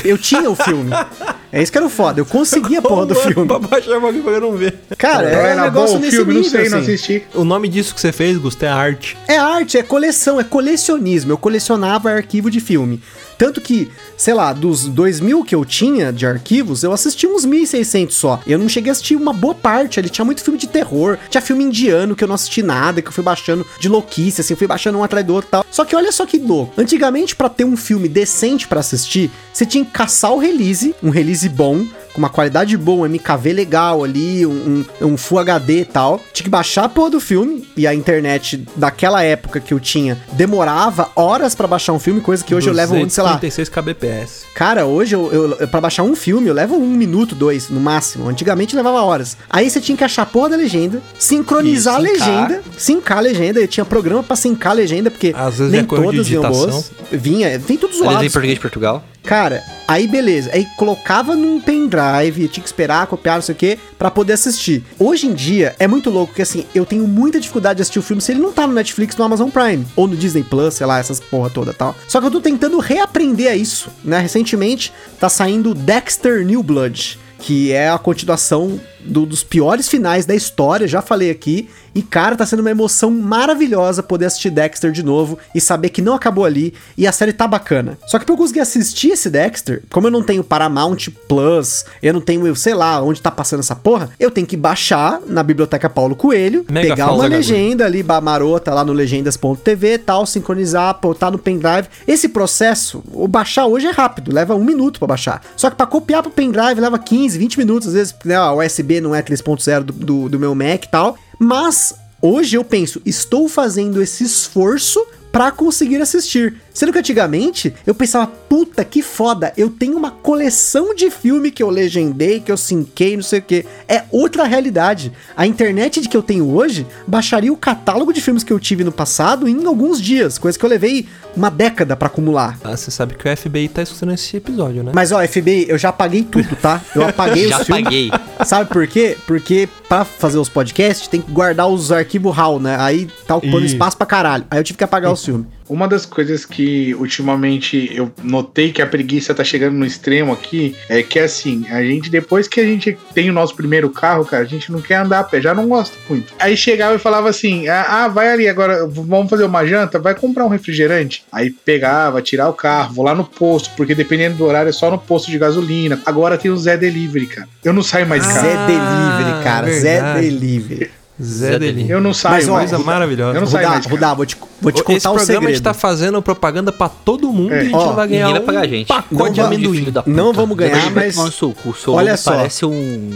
[0.05, 0.91] Eu tinha o filme.
[1.51, 3.47] É isso que era o foda, eu conseguia a porra do Mano, filme.
[3.47, 4.75] Pra baixar pra eu não ver.
[4.97, 6.93] Cara, é um era negócio bom o nesse filme, não nível, sei, não assim.
[6.93, 7.23] assisti.
[7.33, 9.17] O nome disso que você fez, Gusto, é arte.
[9.27, 11.31] É arte, é coleção, é colecionismo.
[11.31, 13.01] Eu colecionava arquivo de filme.
[13.37, 17.45] Tanto que, sei lá, dos 2 mil que eu tinha de arquivos, eu assisti uns
[17.45, 18.41] 1.600 só.
[18.47, 20.09] Eu não cheguei a assistir uma boa parte ali.
[20.09, 23.13] Tinha muito filme de terror, tinha filme indiano que eu não assisti nada, que eu
[23.13, 25.65] fui baixando de louquice, assim, eu fui baixando um atrás do outro e tal.
[25.71, 26.73] Só que olha só que louco.
[26.77, 31.09] Antigamente, pra ter um filme decente pra assistir, você tinha que caçar o release, um
[31.09, 31.85] release bom,
[32.17, 36.19] com uma qualidade boa, um MKV legal ali, um, um, um Full HD e tal.
[36.33, 40.17] Tinha que baixar a porra do filme e a internet daquela época que eu tinha
[40.33, 43.35] demorava horas pra baixar um filme, coisa que hoje eu levo, sei lá.
[43.35, 44.45] 256 kbps.
[44.55, 48.27] Cara, hoje eu, eu para baixar um filme eu levo um minuto, dois no máximo.
[48.27, 49.37] Antigamente levava horas.
[49.47, 53.59] Aí você tinha que achar a porra da legenda, sincronizar a legenda, sincar a legenda.
[53.59, 56.91] Eu tinha programa pra sincar a legenda, porque Às vezes nem é todas vinham boas.
[57.11, 58.25] Vinha, vem tudo Às vezes zoado.
[58.25, 59.03] em português de Portugal.
[59.27, 60.49] Cara, aí beleza.
[60.53, 64.83] Aí colocava num pendrive, tinha que esperar, copiar, não sei o que, pra poder assistir.
[64.97, 68.01] Hoje em dia é muito louco, porque assim, eu tenho muita dificuldade de assistir o
[68.01, 70.87] filme se ele não tá no Netflix, no Amazon Prime, ou no Disney Plus, sei
[70.87, 71.93] lá, essas porra toda tal.
[72.07, 74.17] Só que eu tô tentando reaprender a isso, né?
[74.19, 77.19] Recentemente tá saindo Dexter New Blood.
[77.39, 81.69] Que é a continuação do- dos piores finais da história, já falei aqui.
[81.97, 85.99] E, cara, tá sendo uma emoção maravilhosa poder assistir Dexter de novo e saber que
[85.99, 87.97] não acabou ali e a série tá bacana.
[88.05, 92.13] Só que pra eu conseguir assistir esse Dexter, como eu não tenho Paramount Plus, eu
[92.13, 95.89] não tenho, sei lá, onde tá passando essa porra, eu tenho que baixar na biblioteca
[95.89, 101.39] Paulo Coelho, Mega pegar uma legenda ali, marota lá no legendas.tv tal, sincronizar, botar no
[101.39, 101.87] pendrive.
[102.07, 105.41] Esse processo, o baixar hoje é rápido, leva um minuto pra baixar.
[105.55, 109.01] Só que pra copiar pro pendrive leva 15, 20 minutos, às vezes, né, a USB
[109.01, 111.17] não é 3.0 do, do, do meu Mac e tal.
[111.39, 116.61] Mas hoje eu penso, estou fazendo esse esforço pra conseguir assistir.
[116.77, 121.63] Sendo que antigamente eu pensava, puta que foda, eu tenho uma coleção de filme que
[121.63, 123.65] eu legendei, que eu sinquei, não sei o que.
[123.87, 125.11] É outra realidade.
[125.35, 128.83] A internet de que eu tenho hoje baixaria o catálogo de filmes que eu tive
[128.83, 132.59] no passado em alguns dias, coisa que eu levei uma década pra acumular.
[132.63, 134.91] Ah, você sabe que o FBI tá escutando esse episódio, né?
[134.93, 136.79] Mas ó, FBI, eu já apaguei tudo, tá?
[136.93, 137.83] Eu apaguei Já os filmes.
[137.85, 138.11] paguei.
[138.45, 139.17] Sabe por quê?
[139.25, 142.77] Porque pra fazer os podcasts tem que guardar os arquivos RAW, né?
[142.79, 143.65] Aí tá ocupando Ih.
[143.65, 144.45] espaço pra caralho.
[144.51, 145.56] Aí eu tive que apagar os filmes.
[145.69, 150.75] Uma das coisas que ultimamente eu notei que a preguiça tá chegando no extremo aqui
[150.87, 154.43] é que assim, a gente, depois que a gente tem o nosso primeiro carro, cara,
[154.43, 156.33] a gente não quer andar a pé, já não gosta muito.
[156.39, 160.15] Aí chegava e falava assim: ah, ah, vai ali agora, vamos fazer uma janta, vai
[160.15, 161.23] comprar um refrigerante.
[161.31, 164.89] Aí pegava, tirar o carro, vou lá no posto, porque dependendo do horário é só
[164.89, 166.01] no posto de gasolina.
[166.05, 167.49] Agora tem o Zé Delivery, cara.
[167.63, 168.47] Eu não saio mais de Ah, casa.
[168.47, 169.71] Zé Delivery, cara.
[169.73, 170.21] Zé.
[170.21, 170.91] Delivery.
[171.21, 171.89] Zé Zé Deli.
[171.89, 172.69] Eu não saio Mas, ó, mais.
[172.69, 173.37] Coisa maravilhosa.
[173.37, 173.95] Eu não saio Rudá, mais de casa.
[173.95, 175.47] Rudá, vou te, vou te Esse contar o programa a segredo.
[175.49, 177.57] gente tá fazendo propaganda pra todo mundo É.
[177.57, 178.87] e a gente Ó, não vai ganhar um vai pagar a gente.
[178.87, 179.83] pacote de Não amendoim.
[179.91, 180.15] Da puta.
[180.15, 181.69] Não vamos ganhar, mas- tomar no suco.
[181.69, 182.31] O seu Olha só.
[182.31, 183.11] parece um...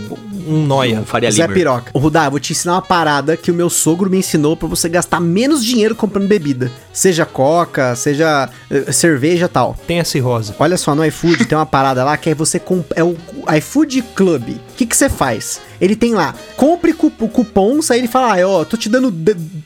[0.48, 1.00] Um noia.
[1.02, 1.56] Um Faria Zé Limer.
[1.56, 1.92] Piroca.
[1.94, 4.90] Rudá, eu vou te ensinar uma parada que o meu sogro me ensinou pra você
[4.90, 6.72] gastar menos dinheiro comprando bebida.
[6.92, 9.78] Seja coca, seja eh, cerveja e tal.
[9.86, 10.54] Tem a cirrose.
[10.60, 12.86] Olha só, no iFood tem uma parada lá que é você comp...
[12.96, 13.16] é o
[13.58, 14.50] iFood Club.
[14.50, 15.62] O que que você faz?
[15.80, 19.12] Ele tem lá, compre cu- cupons, aí ele fala, ah, ó, tô te dando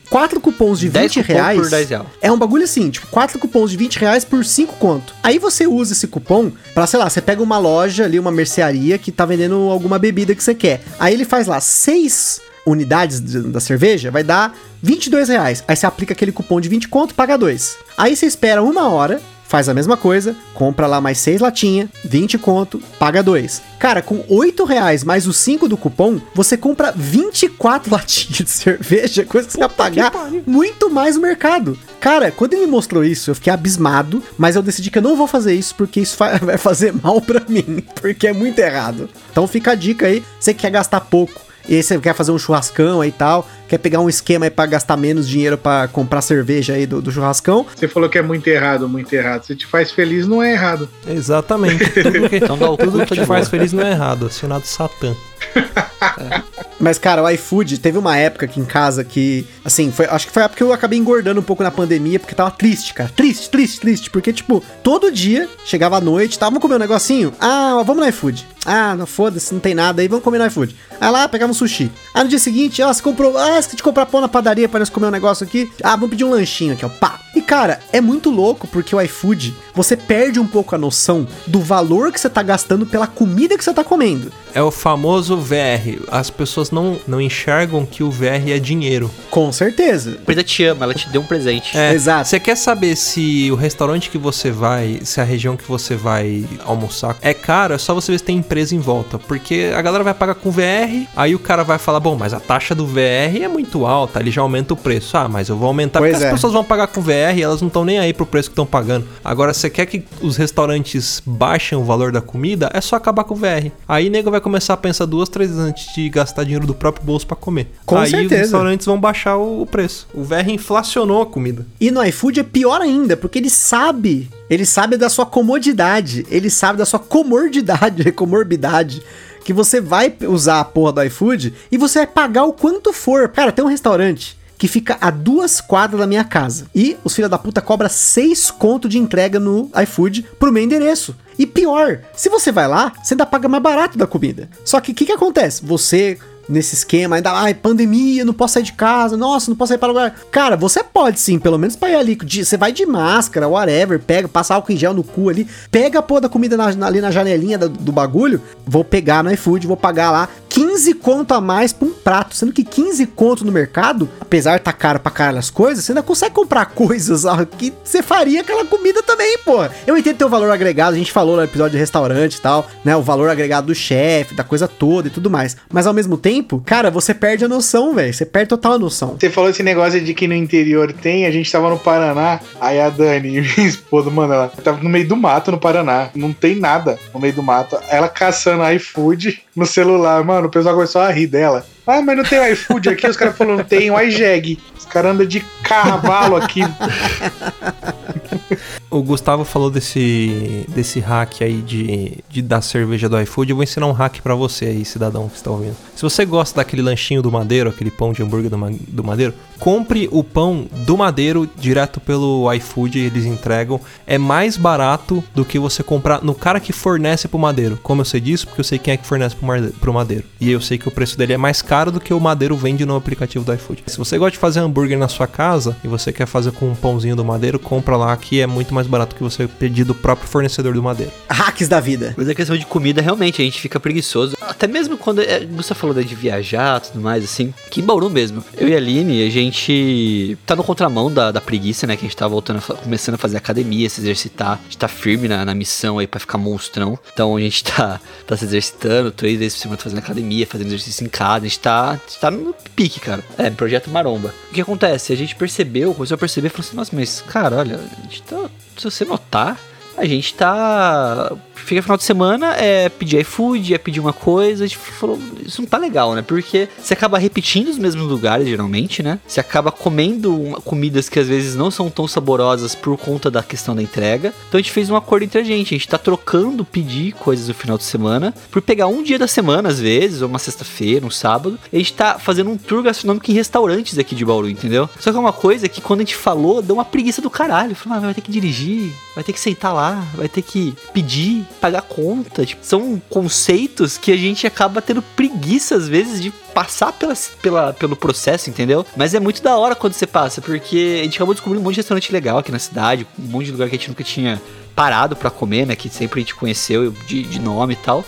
[0.08, 1.65] quatro cupons de 10 20 cupom reais.
[1.66, 2.06] Por 10 reais.
[2.20, 5.14] É um bagulho assim, tipo, quatro cupons de 20 reais por 5 conto.
[5.22, 8.98] Aí você usa esse cupom pra, sei lá, você pega uma loja ali, uma mercearia
[8.98, 10.82] que tá vendendo alguma bebida que você quer.
[10.98, 15.62] Aí ele faz lá seis unidades de- da cerveja, vai dar 22 reais.
[15.68, 17.76] Aí você aplica aquele cupom de 20 conto, paga dois.
[17.96, 22.38] Aí você espera uma hora, faz a mesma coisa, compra lá mais seis latinhas, 20
[22.38, 23.62] conto, paga dois.
[23.78, 29.24] Cara, com 8 reais mais os 5 do cupom, você compra 24 latinhas de cerveja,
[29.24, 30.12] coisa que você vai pagar
[30.46, 31.78] muito mais no mercado.
[32.00, 35.16] Cara, quando ele me mostrou isso, eu fiquei abismado, mas eu decidi que eu não
[35.16, 39.08] vou fazer isso porque isso vai fazer mal pra mim, porque é muito errado.
[39.30, 42.32] Então fica a dica aí, você que quer gastar pouco, e aí você quer fazer
[42.32, 45.88] um churrascão aí e tal, quer pegar um esquema aí pra gastar menos dinheiro pra
[45.88, 49.44] comprar cerveja aí do, do churrascão, Você falou que é muito errado, muito errado.
[49.44, 50.88] Se te faz feliz, não é errado.
[51.06, 51.84] Exatamente.
[51.90, 54.26] Tudo que, Então tudo que te faz feliz não é errado.
[54.26, 55.14] Acionado Satã.
[56.78, 60.32] Mas, cara, o iFood teve uma época aqui em casa que, assim, foi, acho que
[60.32, 63.10] foi a época que eu acabei engordando um pouco na pandemia, porque tava triste, cara.
[63.14, 64.10] Triste, triste, triste.
[64.10, 67.32] Porque, tipo, todo dia, chegava à noite, tá, vamos comer um negocinho?
[67.40, 68.46] Ah, vamos no iFood.
[68.66, 70.76] Ah, não foda-se, não tem nada aí, vamos comer no iFood.
[71.00, 71.90] Aí lá, pegava um sushi.
[72.12, 74.80] Aí no dia seguinte, ó, você comprou, ah, você te comprar pão na padaria pra
[74.80, 75.70] nós comer um negócio aqui?
[75.82, 77.20] Ah, vamos pedir um lanchinho aqui, ó, pá.
[77.34, 81.60] E, cara, é muito louco porque o iFood, você perde um pouco a noção do
[81.60, 84.32] valor que você tá gastando pela comida que você tá comendo.
[84.54, 85.95] É o famoso VR.
[86.10, 89.10] As pessoas não, não enxergam que o VR é dinheiro.
[89.30, 90.10] Com certeza.
[90.10, 91.76] A empresa te ama, ela te deu um presente.
[91.76, 92.28] É, Exato.
[92.28, 96.44] Você quer saber se o restaurante que você vai, se a região que você vai
[96.64, 99.18] almoçar é caro, é só você ver se tem empresa em volta.
[99.18, 102.40] Porque a galera vai pagar com VR, aí o cara vai falar, bom, mas a
[102.40, 105.16] taxa do VR é muito alta, ele já aumenta o preço.
[105.16, 106.28] Ah, mas eu vou aumentar Pois porque é.
[106.28, 108.52] as pessoas vão pagar com VR e elas não estão nem aí pro preço que
[108.52, 109.06] estão pagando.
[109.24, 113.34] Agora, você quer que os restaurantes baixem o valor da comida, é só acabar com
[113.34, 113.70] o VR.
[113.88, 117.04] Aí nego vai começar a pensar duas, três vezes antes de gastar dinheiro do próprio
[117.04, 117.70] bolso pra comer.
[117.84, 118.40] Com Aí os certeza.
[118.40, 120.08] restaurantes vão baixar o preço.
[120.14, 121.66] O VR inflacionou a comida.
[121.78, 124.30] E no iFood é pior ainda, porque ele sabe.
[124.48, 126.26] Ele sabe da sua comodidade.
[126.30, 129.02] Ele sabe da sua comordidade, comorbidade.
[129.44, 133.28] Que você vai usar a porra do iFood e você vai pagar o quanto for.
[133.28, 136.66] Cara, tem um restaurante que fica a duas quadras da minha casa.
[136.74, 141.14] E os filha da puta cobra seis conto de entrega no iFood pro meu endereço.
[141.38, 144.48] E pior, se você vai lá, você ainda paga mais barato da comida.
[144.64, 145.64] Só que o que, que acontece?
[145.64, 149.78] Você nesse esquema, ainda, ai, pandemia, não posso sair de casa, nossa, não posso sair
[149.78, 150.14] para lugar.
[150.30, 154.28] Cara, você pode sim, pelo menos pra ir ali, você vai de máscara, whatever, pega,
[154.28, 157.10] passa álcool em gel no cu ali, pega a porra da comida na- ali na
[157.10, 161.72] janelinha da- do, bagulho, vou pegar no iFood, vou pagar lá 15 conto a mais
[161.72, 165.38] pra um prato, sendo que 15 conto no mercado, apesar de tá caro pra caralho
[165.38, 167.24] as coisas, você ainda consegue comprar coisas
[167.58, 169.72] que você faria aquela comida também, porra.
[169.86, 172.66] Eu entendo ter o valor agregado, a gente falou no episódio de restaurante e tal,
[172.84, 176.16] né, o valor agregado do chefe, da coisa toda e tudo mais, mas ao mesmo
[176.16, 179.16] tempo, cara, você perde a noção, velho, você perde total a noção.
[179.18, 182.80] Você falou esse negócio de que no interior tem, a gente tava no Paraná, aí
[182.80, 186.56] a Dani, minha esposa, mano, ela tava no meio do mato no Paraná, não tem
[186.56, 187.78] nada no meio do mato.
[187.88, 191.66] Ela caçando iFood no celular, mano, o pessoal começou a rir dela.
[191.86, 193.06] Ah, mas não tem iFood aqui?
[193.06, 194.58] Os caras falaram, não tem o iJeg.
[194.76, 196.60] Os caras andam de cavalo aqui.
[198.88, 203.50] O Gustavo falou desse, desse hack aí de, de da cerveja do iFood.
[203.50, 205.76] Eu vou ensinar um hack pra você aí, cidadão que está ouvindo.
[205.94, 208.56] Se você gosta daquele lanchinho do Madeiro, aquele pão de hambúrguer do,
[208.88, 213.80] do Madeiro, compre o pão do Madeiro direto pelo iFood, eles entregam.
[214.06, 217.78] É mais barato do que você comprar no cara que fornece pro Madeiro.
[217.82, 218.46] Como eu sei disso?
[218.46, 219.36] Porque eu sei quem é que fornece
[219.80, 220.24] pro Madeiro.
[220.40, 222.86] E eu sei que o preço dele é mais caro do que o Madeiro vende
[222.86, 223.84] no aplicativo do iFood.
[223.86, 226.74] Se você gosta de fazer hambúrguer na sua casa e você quer fazer com um
[226.74, 230.28] pãozinho do Madeiro, compra lá que é muito mais barato que você pedir do próprio
[230.28, 231.12] fornecedor do Madeiro.
[231.28, 232.12] Hacks da vida.
[232.16, 234.36] Mas a questão de comida, realmente, a gente fica preguiçoso.
[234.40, 235.20] Até mesmo quando.
[235.20, 237.54] É, você falou né, de viajar tudo mais, assim.
[237.70, 238.44] Que em Bauru mesmo.
[238.56, 241.96] Eu e a Aline, a gente tá no contramão da, da preguiça, né?
[241.96, 244.58] Que a gente tá voltando, a começando a fazer academia, se exercitar.
[244.60, 246.98] A gente tá firme na, na missão aí pra ficar monstrão.
[247.12, 251.04] Então a gente tá, tá se exercitando três vezes por semana fazendo academia, fazendo exercício
[251.04, 251.46] em casa.
[251.46, 253.22] A gente tá, a gente tá no pique, cara.
[253.38, 254.34] É, projeto Maromba.
[254.50, 255.12] O que acontece?
[255.12, 258.48] A gente percebeu, começou a perceber, falou assim: nossa, mas cara, olha, gente tá.
[258.76, 259.58] Se você notar,
[259.96, 261.32] a gente tá.
[261.66, 264.62] Fica final de semana, é pedir iFood, é pedir uma coisa.
[264.62, 266.22] A gente falou, isso não tá legal, né?
[266.22, 269.18] Porque você acaba repetindo os mesmos lugares, geralmente, né?
[269.26, 273.74] Você acaba comendo comidas que às vezes não são tão saborosas por conta da questão
[273.74, 274.32] da entrega.
[274.48, 275.74] Então a gente fez um acordo entre a gente.
[275.74, 279.26] A gente tá trocando pedir coisas no final de semana por pegar um dia da
[279.26, 281.58] semana, às vezes, ou uma sexta-feira, um sábado.
[281.72, 284.88] A gente tá fazendo um tour gastronômico em restaurantes aqui de Bauru, entendeu?
[285.00, 287.74] Só que é uma coisa que quando a gente falou, deu uma preguiça do caralho.
[287.74, 291.44] Falei, ah, vai ter que dirigir, vai ter que sentar lá, vai ter que pedir,
[291.56, 292.44] pagar conta.
[292.46, 297.72] Tipo, são conceitos que a gente acaba tendo preguiça, às vezes, de passar pela, pela,
[297.72, 298.84] pelo processo, entendeu?
[298.96, 301.74] Mas é muito da hora quando você passa, porque a gente acabou descobrindo um monte
[301.74, 304.40] de restaurante legal aqui na cidade, um monte de lugar que a gente nunca tinha
[304.74, 305.74] parado pra comer, né?
[305.76, 308.04] Que sempre a gente conheceu de, de nome e tal.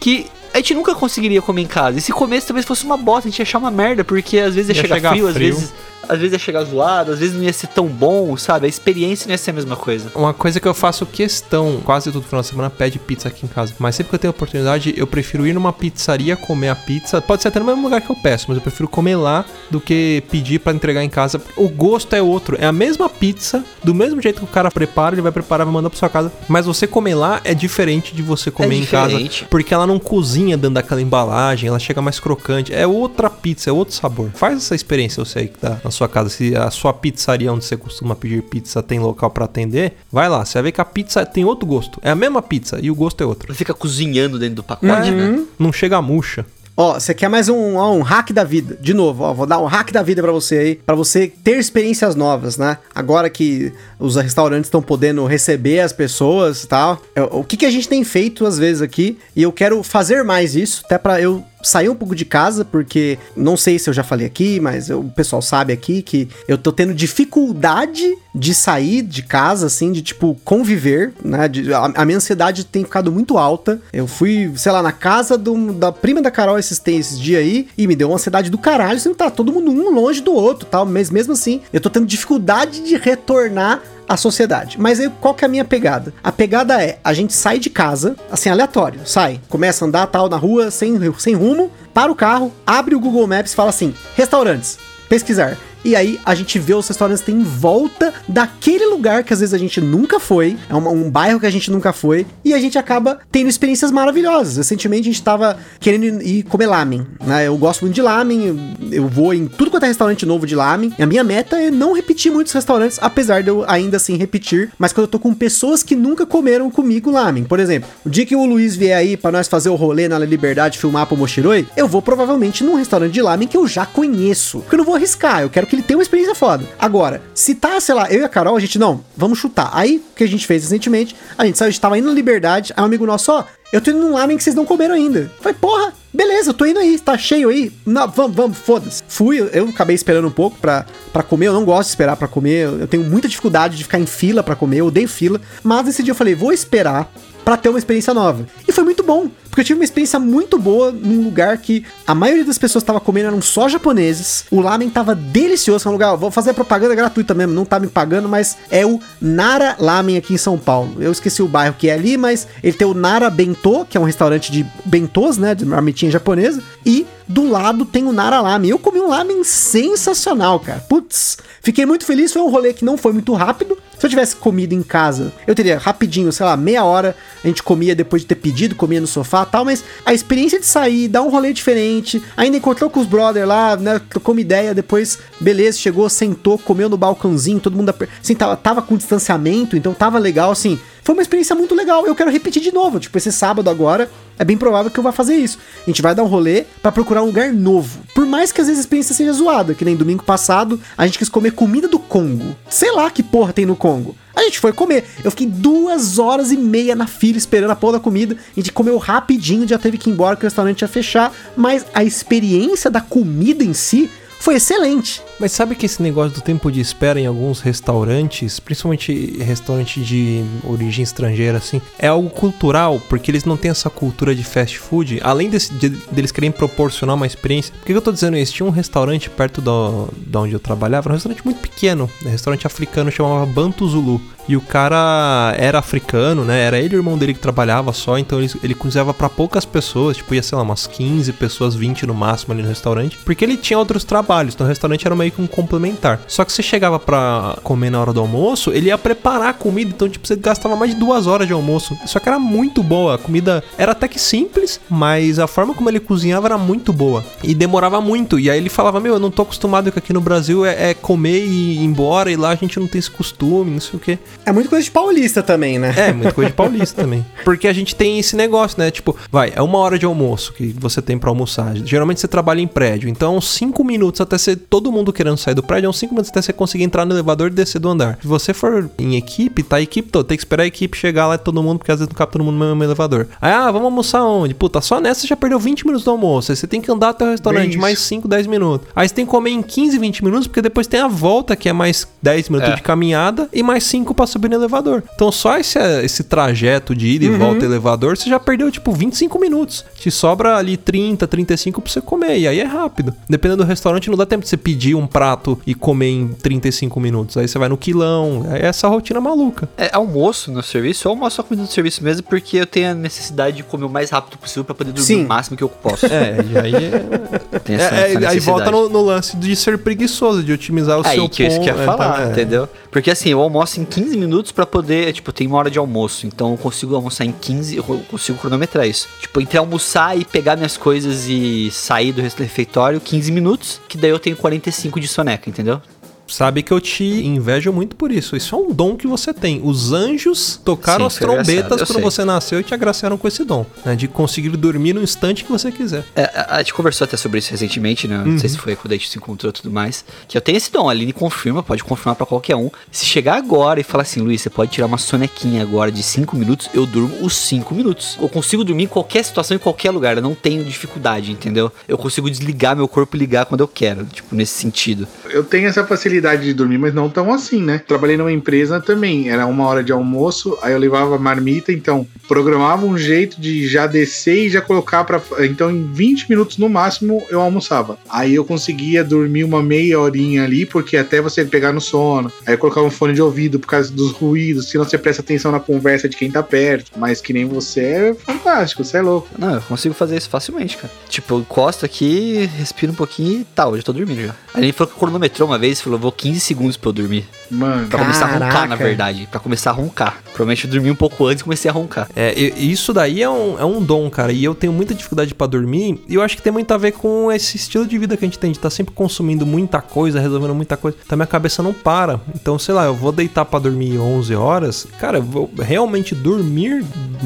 [0.00, 1.98] Que a gente nunca conseguiria comer em casa.
[1.98, 4.54] E se comesse talvez fosse uma bosta, a gente ia achar uma merda, porque às
[4.54, 5.54] vezes ia, Ia chegar, chegar frio, às frio.
[5.54, 5.72] vezes.
[6.08, 8.66] Às vezes ia chegar zoado, às vezes não ia ser tão bom, sabe?
[8.66, 10.10] A experiência não ia ser a mesma coisa.
[10.14, 13.48] Uma coisa que eu faço questão, quase todo final de semana, pede pizza aqui em
[13.48, 13.74] casa.
[13.78, 17.20] Mas sempre que eu tenho oportunidade, eu prefiro ir numa pizzaria comer a pizza.
[17.20, 19.80] Pode ser até no mesmo lugar que eu peço, mas eu prefiro comer lá do
[19.80, 21.40] que pedir pra entregar em casa.
[21.56, 22.56] O gosto é outro.
[22.60, 25.66] É a mesma pizza, do mesmo jeito que o cara prepara, ele vai preparar e
[25.66, 26.32] vai mandar pra sua casa.
[26.48, 29.08] Mas você comer lá é diferente de você comer em casa.
[29.08, 29.46] diferente.
[29.50, 32.72] Porque ela não cozinha dentro daquela embalagem, ela chega mais crocante.
[32.74, 34.30] É outra pizza, é outro sabor.
[34.34, 36.28] Faz essa experiência, você aí que tá na sua casa.
[36.28, 40.44] Se a sua pizzaria onde você costuma pedir pizza tem local pra atender, vai lá.
[40.44, 41.98] Você vai ver que a pizza tem outro gosto.
[42.02, 43.54] É a mesma pizza e o gosto é outro.
[43.54, 45.44] Fica cozinhando dentro do pacote, né?
[45.58, 46.44] Não chega murcha.
[46.76, 48.76] Ó, você quer mais um, ó, um hack da vida?
[48.80, 51.56] De novo, ó, vou dar um hack da vida pra você aí, pra você ter
[51.56, 52.78] experiências novas, né?
[52.92, 57.00] Agora que os restaurantes estão podendo receber as pessoas e tal.
[57.14, 59.16] é, O que, que a gente tem feito às vezes aqui?
[59.36, 63.18] E eu quero fazer mais isso, até pra eu sair um pouco de casa, porque
[63.36, 66.56] não sei se eu já falei aqui, mas eu- o pessoal sabe aqui que eu
[66.56, 71.46] tô tendo dificuldade de sair de casa, assim, de tipo conviver, né?
[71.48, 73.80] De- a, a minha ansiedade tem ficado muito alta.
[73.92, 77.68] Eu fui, sei lá, na casa do- da prima da Carol esses, esses dias aí
[77.76, 80.66] e me deu uma ansiedade do caralho, que tá todo mundo um longe do outro,
[80.66, 80.84] tal.
[80.86, 84.78] Mas mesmo assim, eu tô tendo dificuldade de retornar à sociedade.
[84.80, 86.12] Mas aí, qual que é a minha pegada?
[86.22, 90.28] A pegada é, a gente sai de casa, assim, aleatório, sai, começa a andar tal
[90.28, 93.94] na rua, sem, sem rumo, para o carro, abre o Google Maps e fala assim,
[94.16, 95.56] restaurantes, pesquisar.
[95.84, 99.58] E aí a gente vê os restaurantes em volta daquele lugar que às vezes a
[99.58, 102.78] gente nunca foi, é um, um bairro que a gente nunca foi, e a gente
[102.78, 104.56] acaba tendo experiências maravilhosas.
[104.56, 107.46] Recentemente a gente tava querendo ir comer lamen, né?
[107.46, 110.92] Eu gosto muito de lamen, eu vou em tudo quanto é restaurante novo de lamen.
[110.98, 114.70] E a minha meta é não repetir muitos restaurantes, apesar de eu ainda assim repetir,
[114.78, 117.44] mas quando eu tô com pessoas que nunca comeram comigo lamen.
[117.44, 120.18] Por exemplo, o dia que o Luiz vier aí para nós fazer o rolê na
[120.18, 124.60] Liberdade filmar pro Mochiroi, eu vou provavelmente num restaurante de lamen que eu já conheço.
[124.60, 126.64] Porque eu não vou arriscar, eu quero que ele tenha uma experiência foda.
[126.78, 129.70] Agora, se tá, sei lá, eu e a Carol, a gente não, vamos chutar.
[129.72, 132.14] Aí, o que a gente fez recentemente, a gente saiu, a gente tava indo na
[132.14, 134.94] Liberdade, aí um amigo nosso, ó, eu tô indo num lamen que vocês não comeram
[134.94, 135.30] ainda.
[135.40, 137.72] Falei, porra, beleza, eu tô indo aí, tá cheio aí.
[137.84, 139.02] Não, vamos, vamos, foda-se.
[139.08, 142.28] Fui, eu acabei esperando um pouco pra, pra comer, eu não gosto de esperar pra
[142.28, 145.40] comer, eu tenho muita dificuldade de ficar em fila pra comer, eu odeio fila.
[145.62, 147.12] Mas nesse dia eu falei, vou esperar
[147.44, 148.46] para ter uma experiência nova.
[148.66, 152.12] E foi muito bom, porque eu tive uma experiência muito boa num lugar que a
[152.12, 154.46] maioria das pessoas estava comendo eram só japoneses.
[154.50, 157.86] O lamen tava delicioso, é um lugar, vou fazer propaganda gratuita mesmo, não tá me
[157.86, 160.96] pagando, mas é o Nara Lamen aqui em São Paulo.
[160.98, 164.00] Eu esqueci o bairro que é ali, mas ele tem o Nara Bento, que é
[164.00, 168.70] um restaurante de bentos, né, de marmitinha japonesa, e do lado tem o Nara Lamen.
[168.70, 170.80] Eu comi um lamen sensacional, cara.
[170.80, 173.78] Putz, fiquei muito feliz, foi um rolê que não foi muito rápido.
[173.98, 177.62] Se eu tivesse comido em casa, eu teria rapidinho, sei lá, meia hora, a gente
[177.62, 181.22] comia depois de ter pedido, comia no sofá tal, mas a experiência de sair, dar
[181.22, 185.78] um rolê diferente, ainda encontrou com os brothers lá, né, trocou uma ideia, depois, beleza,
[185.78, 190.50] chegou, sentou, comeu no balcãozinho, todo mundo, assim, tava, tava com distanciamento, então tava legal,
[190.50, 192.06] assim, foi uma experiência muito legal.
[192.06, 192.98] Eu quero repetir de novo.
[192.98, 195.58] Tipo, esse sábado agora, é bem provável que eu vá fazer isso.
[195.82, 198.00] A gente vai dar um rolê para procurar um lugar novo.
[198.14, 201.18] Por mais que às vezes a experiência seja zoada, que nem domingo passado, a gente
[201.18, 202.56] quis comer comida do Congo.
[202.70, 204.16] Sei lá que porra tem no Congo.
[204.34, 205.04] A gente foi comer.
[205.22, 208.34] Eu fiquei duas horas e meia na fila esperando a porra da comida.
[208.34, 211.32] A gente comeu rapidinho, já teve que ir embora que o restaurante ia fechar.
[211.56, 214.10] Mas a experiência da comida em si
[214.44, 215.22] foi excelente.
[215.40, 220.44] Mas sabe que esse negócio do tempo de espera em alguns restaurantes, principalmente restaurante de
[220.62, 225.18] origem estrangeira, assim, é algo cultural, porque eles não têm essa cultura de fast food,
[225.22, 227.72] além desse, de, deles querem proporcionar uma experiência.
[227.72, 228.52] Por que eu tô dizendo isso?
[228.52, 233.10] Tinha um restaurante perto de onde eu trabalhava, um restaurante muito pequeno, um restaurante africano,
[233.10, 234.20] chamava Bantu Zulu.
[234.48, 236.60] E o cara era africano, né?
[236.60, 239.64] Era ele e o irmão dele que trabalhava só, então ele, ele cozinhava para poucas
[239.64, 243.44] pessoas, tipo, ia, sei lá, umas 15 pessoas, 20 no máximo ali no restaurante, porque
[243.44, 246.20] ele tinha outros trabalhos, então o restaurante era meio que um complementar.
[246.26, 249.90] Só que você chegava pra comer na hora do almoço, ele ia preparar a comida,
[249.94, 251.96] então, tipo, você gastava mais de duas horas de almoço.
[252.06, 255.88] Só que era muito boa, a comida era até que simples, mas a forma como
[255.88, 257.24] ele cozinhava era muito boa.
[257.42, 260.20] E demorava muito, e aí ele falava, meu, eu não tô acostumado que aqui no
[260.20, 263.70] Brasil é, é comer e ir embora, e lá a gente não tem esse costume,
[263.70, 264.18] não sei o quê.
[264.46, 265.94] É muito coisa de paulista também, né?
[265.96, 267.24] É, muita coisa de paulista também.
[267.44, 268.90] Porque a gente tem esse negócio, né?
[268.90, 271.74] Tipo, vai, é uma hora de almoço que você tem para almoçar.
[271.76, 275.62] Geralmente você trabalha em prédio, então cinco minutos até ser todo mundo querendo sair do
[275.62, 278.18] prédio, é uns cinco minutos até você conseguir entrar no elevador e descer do andar.
[278.20, 281.26] Se você for em equipe, tá a equipe toda, tem que esperar a equipe chegar
[281.26, 283.26] lá todo mundo, porque às vezes não cabe todo mundo no mesmo elevador.
[283.40, 284.54] Aí, ah, vamos almoçar onde?
[284.54, 286.52] Puta, só nessa você já perdeu 20 minutos do almoço.
[286.52, 288.86] Aí você tem que andar até o restaurante mais 5, 10 minutos.
[288.94, 291.68] Aí você tem que comer em 15, 20 minutos, porque depois tem a volta, que
[291.68, 292.76] é mais 10 minutos É.
[292.76, 295.02] de caminhada, e mais 5 pra subir no elevador.
[295.14, 297.38] Então só esse, esse trajeto de ida e Uhum.
[297.38, 299.84] volta elevador, você já perdeu tipo 25 minutos.
[299.96, 302.38] Te sobra ali 30, 35 pra você comer.
[302.38, 303.14] E aí é rápido.
[303.28, 307.00] Dependendo do restaurante, não dá tempo de você pedir um prato e comer em 35
[307.00, 307.36] minutos.
[307.36, 308.46] Aí você vai no quilão.
[308.50, 309.68] É essa rotina maluca.
[309.76, 312.94] É almoço no serviço, eu almoço só comida do serviço mesmo, porque eu tenho a
[312.94, 315.24] necessidade de comer o mais rápido possível pra poder dormir Sim.
[315.24, 316.06] o máximo que eu posso.
[316.06, 317.58] É, e aí é.
[317.64, 321.00] Tem essa, É, essa é, aí volta no, no lance de ser preguiçoso, de otimizar
[321.00, 322.32] o Aí seu que é isso que eu ia ponto, falar, é, tá, é.
[322.32, 322.68] entendeu?
[322.90, 326.26] Porque assim, eu almoço em 15 minutos pra poder, tipo, tem uma hora de almoço,
[326.26, 329.08] então eu consigo almoçar em 15, eu consigo cronometrar isso.
[329.20, 334.10] Tipo, entre almoçar e pegar minhas coisas e sair do refeitório, 15 minutos, que daí
[334.10, 335.80] eu tenho 45 de soneca, entendeu?
[336.26, 338.36] Sabe que eu te invejo muito por isso.
[338.36, 339.60] Isso é um dom que você tem.
[339.62, 342.02] Os anjos tocaram Sim, as agraciado, trombetas quando sei.
[342.02, 343.94] você nasceu e te agraciaram com esse dom, né?
[343.94, 346.04] De conseguir dormir no instante que você quiser.
[346.16, 348.22] É, a, a gente conversou até sobre isso recentemente, né?
[348.24, 350.04] Não sei se foi quando a gente se encontrou e tudo mais.
[350.26, 352.70] Que eu tenho esse dom, a Aline confirma, pode confirmar pra qualquer um.
[352.90, 356.36] Se chegar agora e falar assim, Luiz, você pode tirar uma sonequinha agora de 5
[356.36, 358.16] minutos, eu durmo os 5 minutos.
[358.20, 360.16] Eu consigo dormir em qualquer situação, em qualquer lugar.
[360.16, 361.70] Eu não tenho dificuldade, entendeu?
[361.86, 365.06] Eu consigo desligar meu corpo e ligar quando eu quero, tipo, nesse sentido.
[365.30, 367.78] Eu tenho essa facilidade de dormir, mas não tão assim, né?
[367.86, 372.86] Trabalhei numa empresa também, era uma hora de almoço, aí eu levava marmita, então programava
[372.86, 375.20] um jeito de já descer e já colocar pra.
[375.40, 377.98] Então, em 20 minutos no máximo, eu almoçava.
[378.08, 382.32] Aí eu conseguia dormir uma meia horinha ali, porque até você pegar no sono.
[382.46, 385.52] Aí eu colocava um fone de ouvido por causa dos ruídos, senão você presta atenção
[385.52, 386.90] na conversa de quem tá perto.
[386.96, 389.28] Mas que nem você é fantástico, você é louco.
[389.38, 390.92] Não, eu consigo fazer isso facilmente, cara.
[391.08, 394.34] Tipo, eu encosto aqui, respiro um pouquinho e tal, eu já tô dormindo já.
[394.54, 397.24] Aí ele falou que cronometrou uma vez, falou, vou 15 segundos pra eu dormir.
[397.50, 398.66] Mano, Pra começar a roncar, Caraca.
[398.68, 399.28] na verdade.
[399.30, 400.20] Pra começar a roncar.
[400.32, 402.08] Provavelmente eu dormi um pouco antes e comecei a roncar.
[402.16, 404.32] É, isso daí é um, é um dom, cara.
[404.32, 406.00] E eu tenho muita dificuldade pra dormir.
[406.08, 408.28] E eu acho que tem muito a ver com esse estilo de vida que a
[408.28, 410.96] gente tem, de estar sempre consumindo muita coisa, resolvendo muita coisa.
[411.04, 412.20] Então minha cabeça não para.
[412.34, 414.86] Então, sei lá, eu vou deitar pra dormir 11 horas.
[414.98, 416.84] Cara, eu vou realmente dormir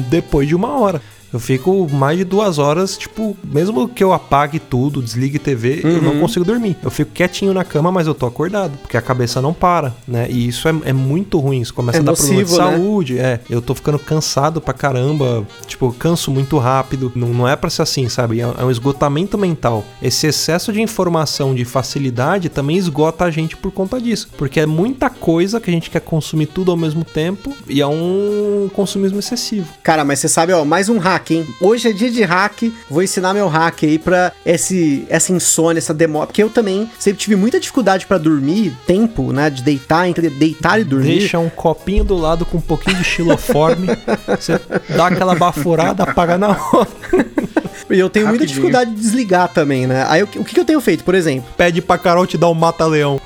[0.09, 1.01] depois de uma hora.
[1.31, 5.89] Eu fico mais de duas horas, tipo, mesmo que eu apague tudo, desligue TV, eu
[5.89, 6.01] Uhum.
[6.01, 6.75] não consigo dormir.
[6.83, 10.27] Eu fico quietinho na cama, mas eu tô acordado, porque a cabeça não para, né?
[10.29, 12.71] E isso é, é muito ruim, isso começa É a dar problema de nocivo, né?
[12.77, 13.39] saúde, é.
[13.49, 17.11] Eu tô ficando cansado pra caramba, tipo, eu canso muito rápido.
[17.15, 18.39] Não, não é pra ser assim, sabe?
[18.41, 19.85] É, é um esgotamento mental.
[20.01, 24.29] Esse excesso de informação, de facilidade, também esgota a gente por conta disso.
[24.37, 27.87] Porque é muita coisa que a gente quer consumir tudo ao mesmo tempo e é
[27.87, 29.67] um consumismo excessivo.
[29.83, 31.47] Cara, mas você sabe, ó, mais um hack, hein?
[31.59, 35.93] Hoje é dia de hack, vou ensinar meu hack aí pra esse, essa insônia, essa
[35.93, 36.27] demora.
[36.27, 39.49] Porque eu também sempre tive muita dificuldade pra dormir, tempo, né?
[39.49, 41.19] De deitar, entre deitar e dormir.
[41.19, 43.87] Deixa um copinho do lado com um pouquinho de xiloforme.
[44.27, 44.59] você
[44.89, 46.89] dá aquela baforada, apaga na hora.
[47.89, 48.47] E eu tenho muita Rapidinho.
[48.47, 50.05] dificuldade de desligar também, né?
[50.07, 51.49] Aí o que, o que eu tenho feito, por exemplo?
[51.57, 53.19] Pede pra Carol te dar um mata-leão.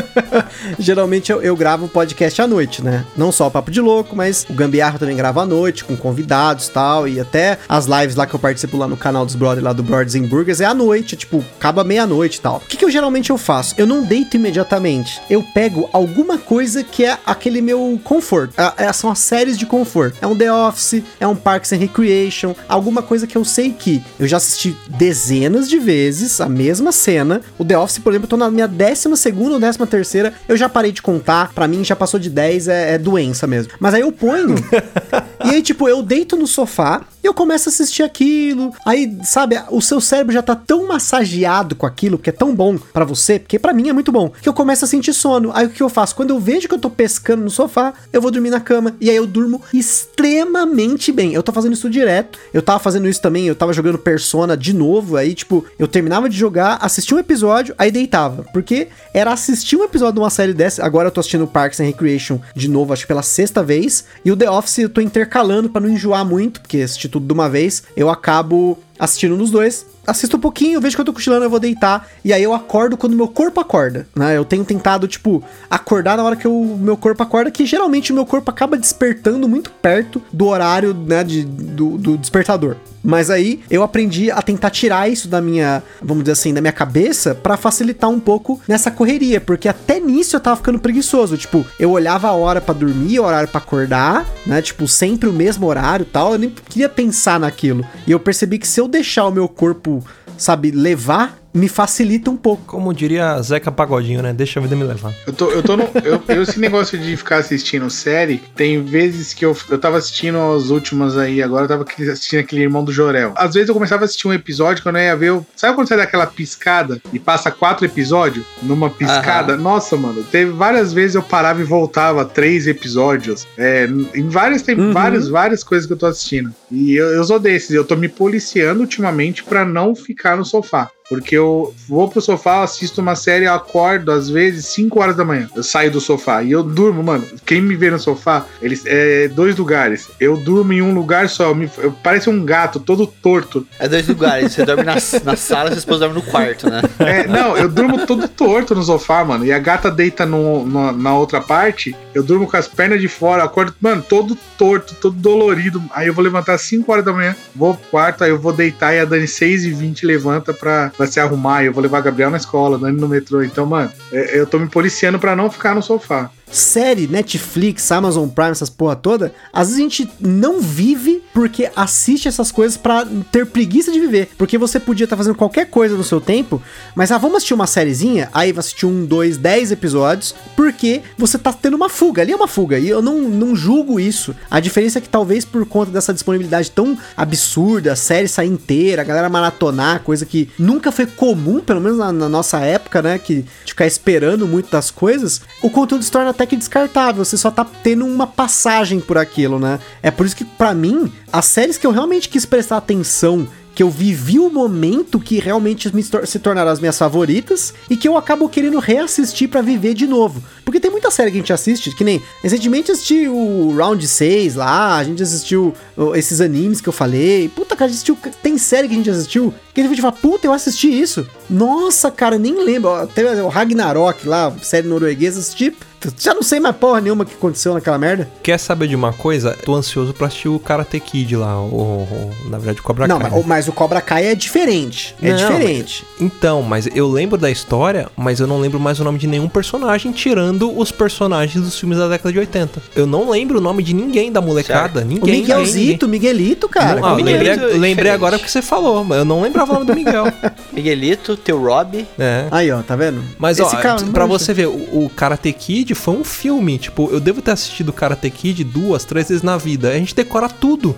[0.78, 3.04] Geralmente eu, eu gravo podcast à noite, né?
[3.16, 6.66] Não só o Papo de Louco, mas o Gambiarra também grava à noite, com convidados
[6.68, 7.08] e tal.
[7.08, 9.82] E até as lives lá que eu participo lá no canal dos brothers, lá do
[9.82, 12.56] Brothers and Burgers, é à noite, tipo, acaba meia-noite e tal.
[12.56, 13.74] O que, que eu geralmente eu faço?
[13.78, 15.20] Eu não deito imediatamente.
[15.28, 18.54] Eu pego alguma coisa que é aquele meu conforto.
[18.60, 20.16] É- é- são as séries de conforto.
[20.20, 24.02] É um The Office, é um Parks and Recreation, alguma coisa que eu sei que
[24.18, 27.40] eu já assisti dezenas de vezes a mesma cena.
[27.58, 30.56] O The Office, por exemplo, eu tô na minha décima segunda ou décima terceira, eu
[30.56, 31.52] já parei de contar.
[31.52, 33.72] Pra mim, já passou de 10, é, é doença mesmo.
[33.78, 34.54] Mas aí eu ponho.
[35.44, 38.72] e aí, tipo, eu deito no sofá eu começo a assistir aquilo.
[38.84, 42.78] Aí, sabe, o seu cérebro já tá tão massageado com aquilo, que é tão bom
[42.78, 45.50] pra você, porque pra mim é muito bom, que eu começo a sentir sono.
[45.54, 46.14] Aí o que eu faço?
[46.14, 48.94] Quando eu vejo que eu tô pescando no sofá, eu vou dormir na cama.
[49.00, 51.34] E aí eu durmo extremamente bem.
[51.34, 52.38] Eu tô fazendo isso direto.
[52.52, 55.16] Eu tava fazendo isso também, eu tava jogando Persona de novo.
[55.16, 58.44] Aí, tipo, eu terminava de jogar, assistia um episódio, aí deitava.
[58.52, 60.84] Porque era assistir um episódio de uma série dessa.
[60.84, 64.04] Agora eu tô assistindo Parks and Recreation de novo, acho que pela sexta vez.
[64.24, 67.32] E o The Office eu tô intercalando pra não enjoar muito, porque assistir tudo de
[67.32, 69.86] uma vez, eu acabo assistindo nos dois.
[70.06, 72.08] Assisto um pouquinho, vejo que eu tô cochilando, eu vou deitar.
[72.24, 74.36] E aí eu acordo quando meu corpo acorda, né?
[74.36, 78.14] Eu tenho tentado, tipo, acordar na hora que o meu corpo acorda, que geralmente o
[78.14, 82.76] meu corpo acaba despertando muito perto do horário, né, de, do, do despertador.
[83.06, 86.72] Mas aí eu aprendi a tentar tirar isso da minha, vamos dizer assim, da minha
[86.72, 91.64] cabeça pra facilitar um pouco nessa correria, porque até nisso eu tava ficando preguiçoso, tipo,
[91.78, 95.66] eu olhava a hora pra dormir, o horário pra acordar, né, tipo, sempre o mesmo
[95.66, 97.86] horário, tal, eu nem queria pensar naquilo.
[98.08, 99.95] E eu percebi que se eu deixar o meu corpo,
[100.36, 102.64] sabe, levar, me facilita um pouco.
[102.66, 104.32] Como diria Zeca Pagodinho, né?
[104.32, 105.12] Deixa a vida me levar.
[105.26, 105.84] Eu tô, eu tô no.
[106.04, 110.38] Eu, eu- esse negócio de ficar assistindo série, tem vezes que eu, eu tava assistindo
[110.54, 113.32] as últimas aí, agora eu tava assistindo aquele irmão do Jorel.
[113.36, 115.26] Às vezes eu começava a assistir um episódio que eu não ia ver.
[115.30, 119.56] eu- sabe quando você dá aquela piscada e passa quatro episódios numa piscada?
[119.56, 123.46] Nossa, mano, teve várias vezes eu parava e voltava três episódios.
[123.56, 124.92] É, em várias, tem Uhum.
[124.92, 126.52] várias, várias coisas que eu tô assistindo.
[126.70, 130.90] E eu, eu sou desses, eu tô me policiando ultimamente pra não ficar no sofá.
[131.08, 135.24] Porque eu vou pro sofá, assisto uma série, eu acordo às vezes 5 horas da
[135.24, 135.48] manhã.
[135.54, 137.24] Eu saio do sofá e eu durmo, mano.
[137.44, 140.08] Quem me vê no sofá, eles é dois lugares.
[140.18, 143.66] Eu durmo em um lugar só, me, eu pareço um gato todo torto.
[143.78, 144.52] É dois lugares.
[144.52, 144.94] Você dorme na,
[145.24, 146.82] na sala, sua esposa dorme no quarto, né?
[146.98, 149.44] É, não, eu durmo todo torto no sofá, mano.
[149.44, 153.08] E a gata deita no, no- na outra parte, eu durmo com as pernas de
[153.08, 155.82] fora, acordo, mano, todo torto, todo dolorido.
[155.92, 158.52] Aí eu vou levantar às 5 horas da manhã, vou pro quarto, aí eu vou
[158.52, 161.64] deitar e a Dani 6 e 20 levanta pra, pra se arrumar.
[161.64, 163.42] Eu vou levar Gabriel na escola, Dani no metrô.
[163.42, 166.30] Então, mano, é- eu tô me policiando pra não ficar no sofá.
[166.50, 172.28] Série, Netflix, Amazon Prime, essas porra toda, às vezes a gente não vive porque assiste
[172.28, 174.30] essas coisas pra ter preguiça de viver.
[174.38, 176.62] Porque você podia estar fazendo qualquer coisa no seu tempo,
[176.94, 178.30] mas ah, vamos assistir uma sériezinha?
[178.32, 182.22] Aí vai assistir um, dois, dez episódios, porque você tá tendo uma fuga.
[182.22, 182.78] Ali é uma fuga.
[182.78, 184.34] E eu não, não julgo isso.
[184.50, 189.02] A diferença é que talvez por conta dessa disponibilidade tão absurda, a série sair inteira,
[189.02, 193.18] a galera maratonar, coisa que nunca foi comum, pelo menos na, na nossa época, né?
[193.18, 197.24] Que de ficar esperando muito das coisas, o conteúdo se torna até que descartável.
[197.24, 199.80] Você só tá tendo uma passagem por aquilo, né?
[200.02, 203.82] É por isso que, para mim, as séries que eu realmente quis prestar atenção que
[203.82, 205.92] eu vivi o momento que realmente
[206.24, 210.42] se tornaram as minhas favoritas e que eu acabo querendo reassistir pra viver de novo.
[210.64, 214.54] Porque tem muita série que a gente assiste, que nem recentemente assisti o Round 6
[214.54, 215.74] lá, a gente assistiu
[216.14, 217.50] esses animes que eu falei.
[217.50, 220.54] Puta, cara, assistiu, tem série que a gente assistiu que a gente fala, puta, eu
[220.54, 221.26] assisti isso.
[221.50, 223.06] Nossa, cara, nem lembro.
[223.08, 225.76] Teve o Ragnarok lá, série norueguesa, assisti.
[226.18, 228.28] Já não sei mais porra nenhuma que aconteceu naquela merda.
[228.42, 229.56] Quer saber de uma coisa?
[229.64, 231.66] Tô ansioso pra assistir o Karate Kid lá, o,
[232.02, 233.30] o- na verdade o Cobra Não, Kai.
[233.30, 235.14] mas, mas o Cobra Kai é diferente.
[235.22, 236.04] É Não, diferente.
[236.20, 239.48] Então, mas eu lembro da história, mas eu não lembro mais o nome de nenhum
[239.48, 242.82] personagem, tirando os personagens dos filmes da década de 80.
[242.94, 245.40] Eu não lembro o nome de ninguém da molecada, O ninguém.
[245.40, 247.00] Miguelzito, Miguelito, cara.
[247.00, 249.74] Não, ah, Miguelito lembrei, é lembrei agora porque você falou, mas eu não lembrava o
[249.74, 250.24] nome do Miguel.
[250.72, 252.06] Miguelito, teu Rob.
[252.18, 252.46] É.
[252.50, 253.22] Aí, ó, tá vendo?
[253.38, 254.38] Mas, Esse ó, cara, pra manja.
[254.38, 256.78] você ver, o, o Karate Kid foi um filme.
[256.78, 259.90] Tipo, eu devo ter assistido Karate Kid duas, três vezes na vida.
[259.90, 260.96] A gente decora tudo.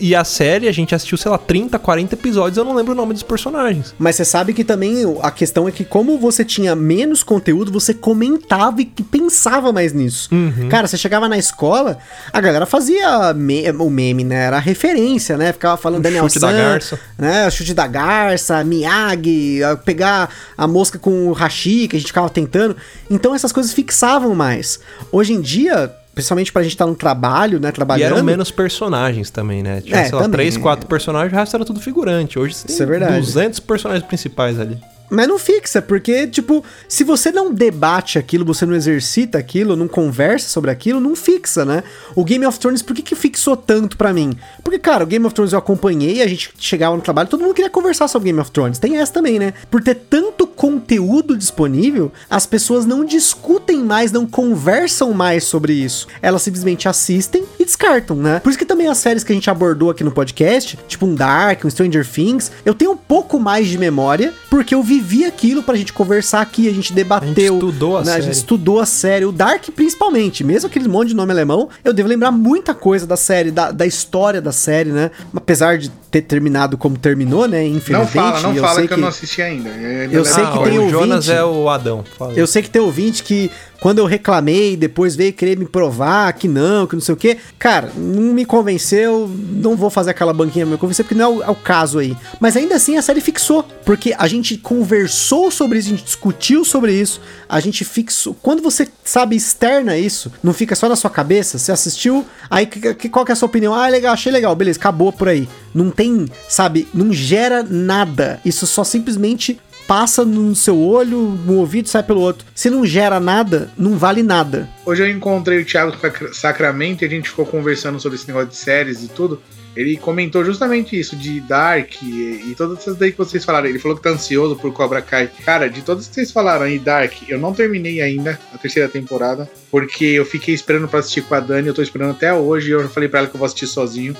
[0.00, 2.56] E a série, a gente assistiu, sei lá, 30, 40 episódios.
[2.56, 3.94] Eu não lembro o nome dos personagens.
[3.98, 7.92] Mas você sabe que também a questão é que, como você tinha menos conteúdo, você
[7.92, 10.28] comentava e pensava mais nisso.
[10.32, 10.68] Uhum.
[10.68, 11.98] Cara, você chegava na escola,
[12.32, 14.44] a galera fazia me- o meme, né?
[14.46, 15.52] Era a referência, né?
[15.52, 17.00] Ficava falando O Daniel chute da San, garça.
[17.18, 17.50] né?
[17.50, 22.76] Chute da garça, Miyagi, pegar a mosca com o hashi, que a gente ficava tentando.
[23.10, 24.80] Então essas coisas fixavam mais.
[25.12, 27.68] Hoje em dia, principalmente pra gente estar no trabalho, né?
[27.68, 28.14] E Trabalhando.
[28.16, 29.80] eram menos personagens também, né?
[29.80, 30.58] Tinha, É, sei lá, também, 3, é.
[30.58, 32.36] 4 personagens, o resto era tudo figurante.
[32.40, 33.20] Hoje você tem Isso é verdade.
[33.20, 34.76] 200 personagens principais ali.
[35.10, 39.88] Mas não fixa, porque, tipo, se você não debate aquilo, você não exercita aquilo, não
[39.88, 41.82] conversa sobre aquilo, não fixa, né?
[42.14, 44.36] O Game of Thrones, por que, que fixou tanto pra mim?
[44.62, 47.54] Porque, cara, o Game of Thrones eu acompanhei, a gente chegava no trabalho, todo mundo
[47.54, 48.78] queria conversar sobre Game of Thrones.
[48.78, 49.54] Tem essa também, né?
[49.70, 56.06] Por ter tanto conteúdo disponível, as pessoas não discutem mais, não conversam mais sobre isso.
[56.20, 58.40] Elas simplesmente assistem e descartam, né?
[58.40, 61.14] Por isso que também as séries que a gente abordou aqui no podcast, tipo um
[61.14, 65.62] Dark, um Stranger Things, eu tenho um pouco mais de memória, porque eu vivi aquilo
[65.62, 67.28] pra gente conversar aqui, a gente debateu.
[67.28, 68.10] A gente estudou a né?
[68.10, 68.22] A série.
[68.24, 72.08] gente estudou a série, o Dark principalmente, mesmo aquele monte de nome alemão, eu devo
[72.08, 75.10] lembrar muita coisa da série, da, da história da série, né?
[75.34, 77.62] Apesar de ter terminado como terminou, né?
[77.62, 78.12] Não Infelizmente.
[78.12, 79.68] fala, não eu fala sei que, eu não assisti ainda.
[79.68, 82.02] Eu, Eu sei que Ah, tem o ouvinte- Jonas é o Adão.
[82.18, 82.32] Fala.
[82.34, 86.48] Eu sei que tem ouvinte que, quando eu reclamei, depois veio querer me provar que
[86.48, 87.36] não, que não sei o quê.
[87.58, 91.42] Cara, não me convenceu, não vou fazer aquela banquinha me convencer, porque não é o,
[91.44, 92.16] é o caso aí.
[92.40, 96.64] Mas ainda assim a série fixou, porque a gente conversou sobre isso, a gente discutiu
[96.64, 98.34] sobre isso, a gente fixou.
[98.42, 102.94] Quando você, sabe, externa isso, não fica só na sua cabeça, você assistiu, aí que,
[102.94, 103.72] que- qual que é a sua opinião?
[103.74, 105.48] Ah, legal, achei legal, beleza, acabou por aí.
[105.74, 108.40] Não tem, sabe, não gera nada.
[108.44, 112.46] Isso só simplesmente passa no seu olho, no ouvido, sai pelo outro.
[112.54, 114.68] Se não gera nada, não vale nada.
[114.84, 118.48] Hoje eu encontrei o Thiago Sacra- Sacramento e a gente ficou conversando sobre esse negócio
[118.50, 119.40] de séries e tudo.
[119.74, 123.66] Ele comentou justamente isso, de Dark e, e todas essas daí que vocês falaram.
[123.66, 125.30] Ele falou que tá ansioso por Cobra Kai.
[125.44, 129.48] Cara, de todas que vocês falaram aí, Dark, eu não terminei ainda a terceira temporada,
[129.70, 132.82] porque eu fiquei esperando pra assistir com a Dani, eu tô esperando até hoje, eu
[132.82, 134.14] já falei pra ela que eu vou assistir sozinho.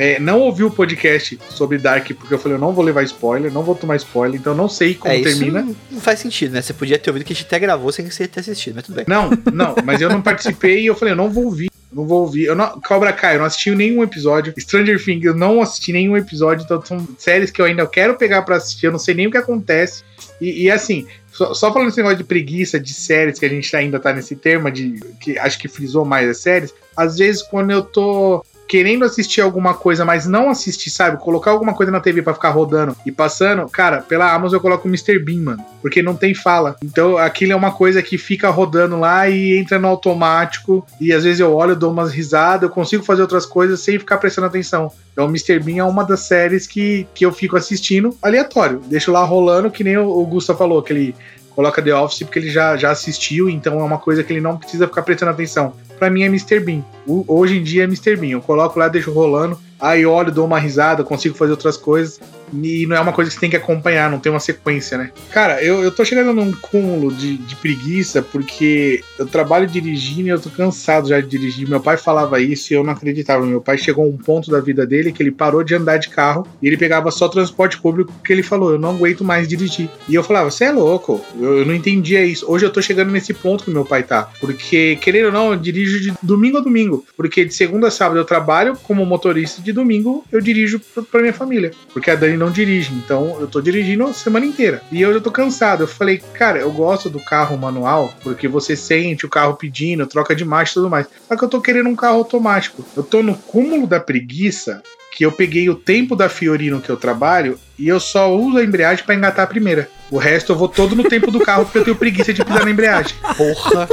[0.00, 3.52] É, não ouvi o podcast sobre Dark, porque eu falei, eu não vou levar spoiler,
[3.52, 5.60] não vou tomar spoiler, então eu não sei como é, termina.
[5.90, 6.62] não, faz sentido, né?
[6.62, 8.94] Você podia ter ouvido que a gente até gravou sem você ter assistido, mas tudo
[8.94, 9.04] bem.
[9.06, 11.68] Não, não, mas eu não participei e eu falei, eu não vou ouvir.
[11.92, 12.44] Não vou ouvir.
[12.44, 14.54] Eu não, Cobra Kai, eu não assisti nenhum episódio.
[14.56, 16.64] Stranger Things, eu não assisti nenhum episódio.
[16.64, 18.86] Então são séries que eu ainda quero pegar pra assistir.
[18.86, 20.02] Eu não sei nem o que acontece.
[20.40, 23.74] E, e, assim, só, só falando esse negócio de preguiça de séries, que a gente
[23.76, 25.00] ainda tá nesse termo de.
[25.20, 26.72] que acho que frisou mais as séries.
[26.96, 31.20] Às vezes, quando eu tô querendo assistir alguma coisa, mas não assistir, sabe?
[31.20, 34.86] Colocar alguma coisa na TV pra ficar rodando e passando, cara, pela Amazon eu coloco
[34.86, 35.18] o Mr.
[35.18, 35.64] Bean, mano.
[35.82, 36.76] Porque não tem fala.
[36.80, 40.86] Então aquilo é uma coisa que fica rodando lá e entra no automático.
[41.00, 44.18] E às vezes eu olho, dou umas risadas, eu consigo fazer outras coisas sem ficar
[44.18, 44.92] prestando atenção.
[45.12, 45.58] Então Mr.
[45.58, 48.80] Bean é uma das séries que, que eu fico assistindo aleatório.
[48.86, 51.14] Deixo lá rolando, que nem o, o Gusta falou, que ele
[51.56, 54.56] coloca The Office porque ele já, já assistiu, então é uma coisa que ele não
[54.56, 55.74] precisa ficar prestando atenção.
[56.00, 56.58] Pra mim é Mr.
[56.58, 56.82] Bean.
[57.06, 58.16] O- hoje em dia é Mr.
[58.16, 58.30] Bean.
[58.30, 62.18] Eu coloco lá, deixo rolando, aí olho, dou uma risada, consigo fazer outras coisas.
[62.52, 65.10] E não é uma coisa que você tem que acompanhar, não tem uma sequência, né?
[65.30, 70.30] Cara, eu, eu tô chegando num cúmulo de, de preguiça porque eu trabalho dirigindo e
[70.30, 71.68] eu tô cansado já de dirigir.
[71.68, 73.44] Meu pai falava isso e eu não acreditava.
[73.46, 76.08] Meu pai chegou a um ponto da vida dele que ele parou de andar de
[76.08, 79.88] carro e ele pegava só transporte público porque ele falou: Eu não aguento mais dirigir.
[80.08, 82.44] E eu falava: Você é louco, eu, eu não entendia isso.
[82.50, 84.30] Hoje eu tô chegando nesse ponto que meu pai tá.
[84.40, 87.04] Porque, querendo ou não, eu dirijo de domingo a domingo.
[87.16, 90.80] Porque de segunda a sábado eu trabalho como motorista, de domingo eu dirijo
[91.10, 91.70] pra- minha família.
[91.92, 94.82] Porque a Dani não dirige, então eu tô dirigindo a semana inteira.
[94.90, 95.82] E eu já tô cansado.
[95.82, 100.34] Eu falei, cara, eu gosto do carro manual, porque você sente o carro pedindo, troca
[100.34, 101.06] de marcha e tudo mais.
[101.28, 102.84] Só que eu tô querendo um carro automático.
[102.96, 104.82] Eu tô no cúmulo da preguiça
[105.12, 108.64] que eu peguei o tempo da Fiorino que eu trabalho e eu só uso a
[108.64, 109.90] embreagem pra engatar a primeira.
[110.10, 112.64] O resto eu vou todo no tempo do carro porque eu tenho preguiça de pisar
[112.64, 113.14] na embreagem.
[113.36, 113.88] Porra.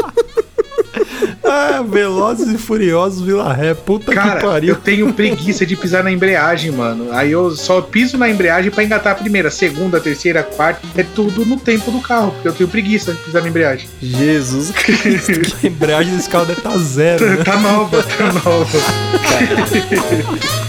[1.49, 3.73] Ah, Velozes e Furiosos Vila Ré.
[3.73, 4.69] Puta que Cara, pariu.
[4.69, 7.07] eu tenho preguiça de pisar na embreagem, mano.
[7.11, 10.81] Aí eu só piso na embreagem pra engatar a primeira, segunda, terceira, quarta.
[10.95, 13.87] É tudo no tempo do carro, porque eu tenho preguiça de pisar na embreagem.
[14.01, 15.55] Jesus Cristo.
[15.63, 17.43] A embreagem desse carro deve estar zero, né?
[17.43, 18.77] Tá nova, tá nova.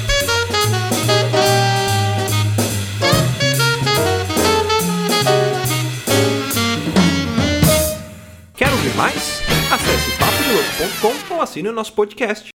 [10.78, 12.50] Acesse papodelouco.com ou assine o nosso podcast.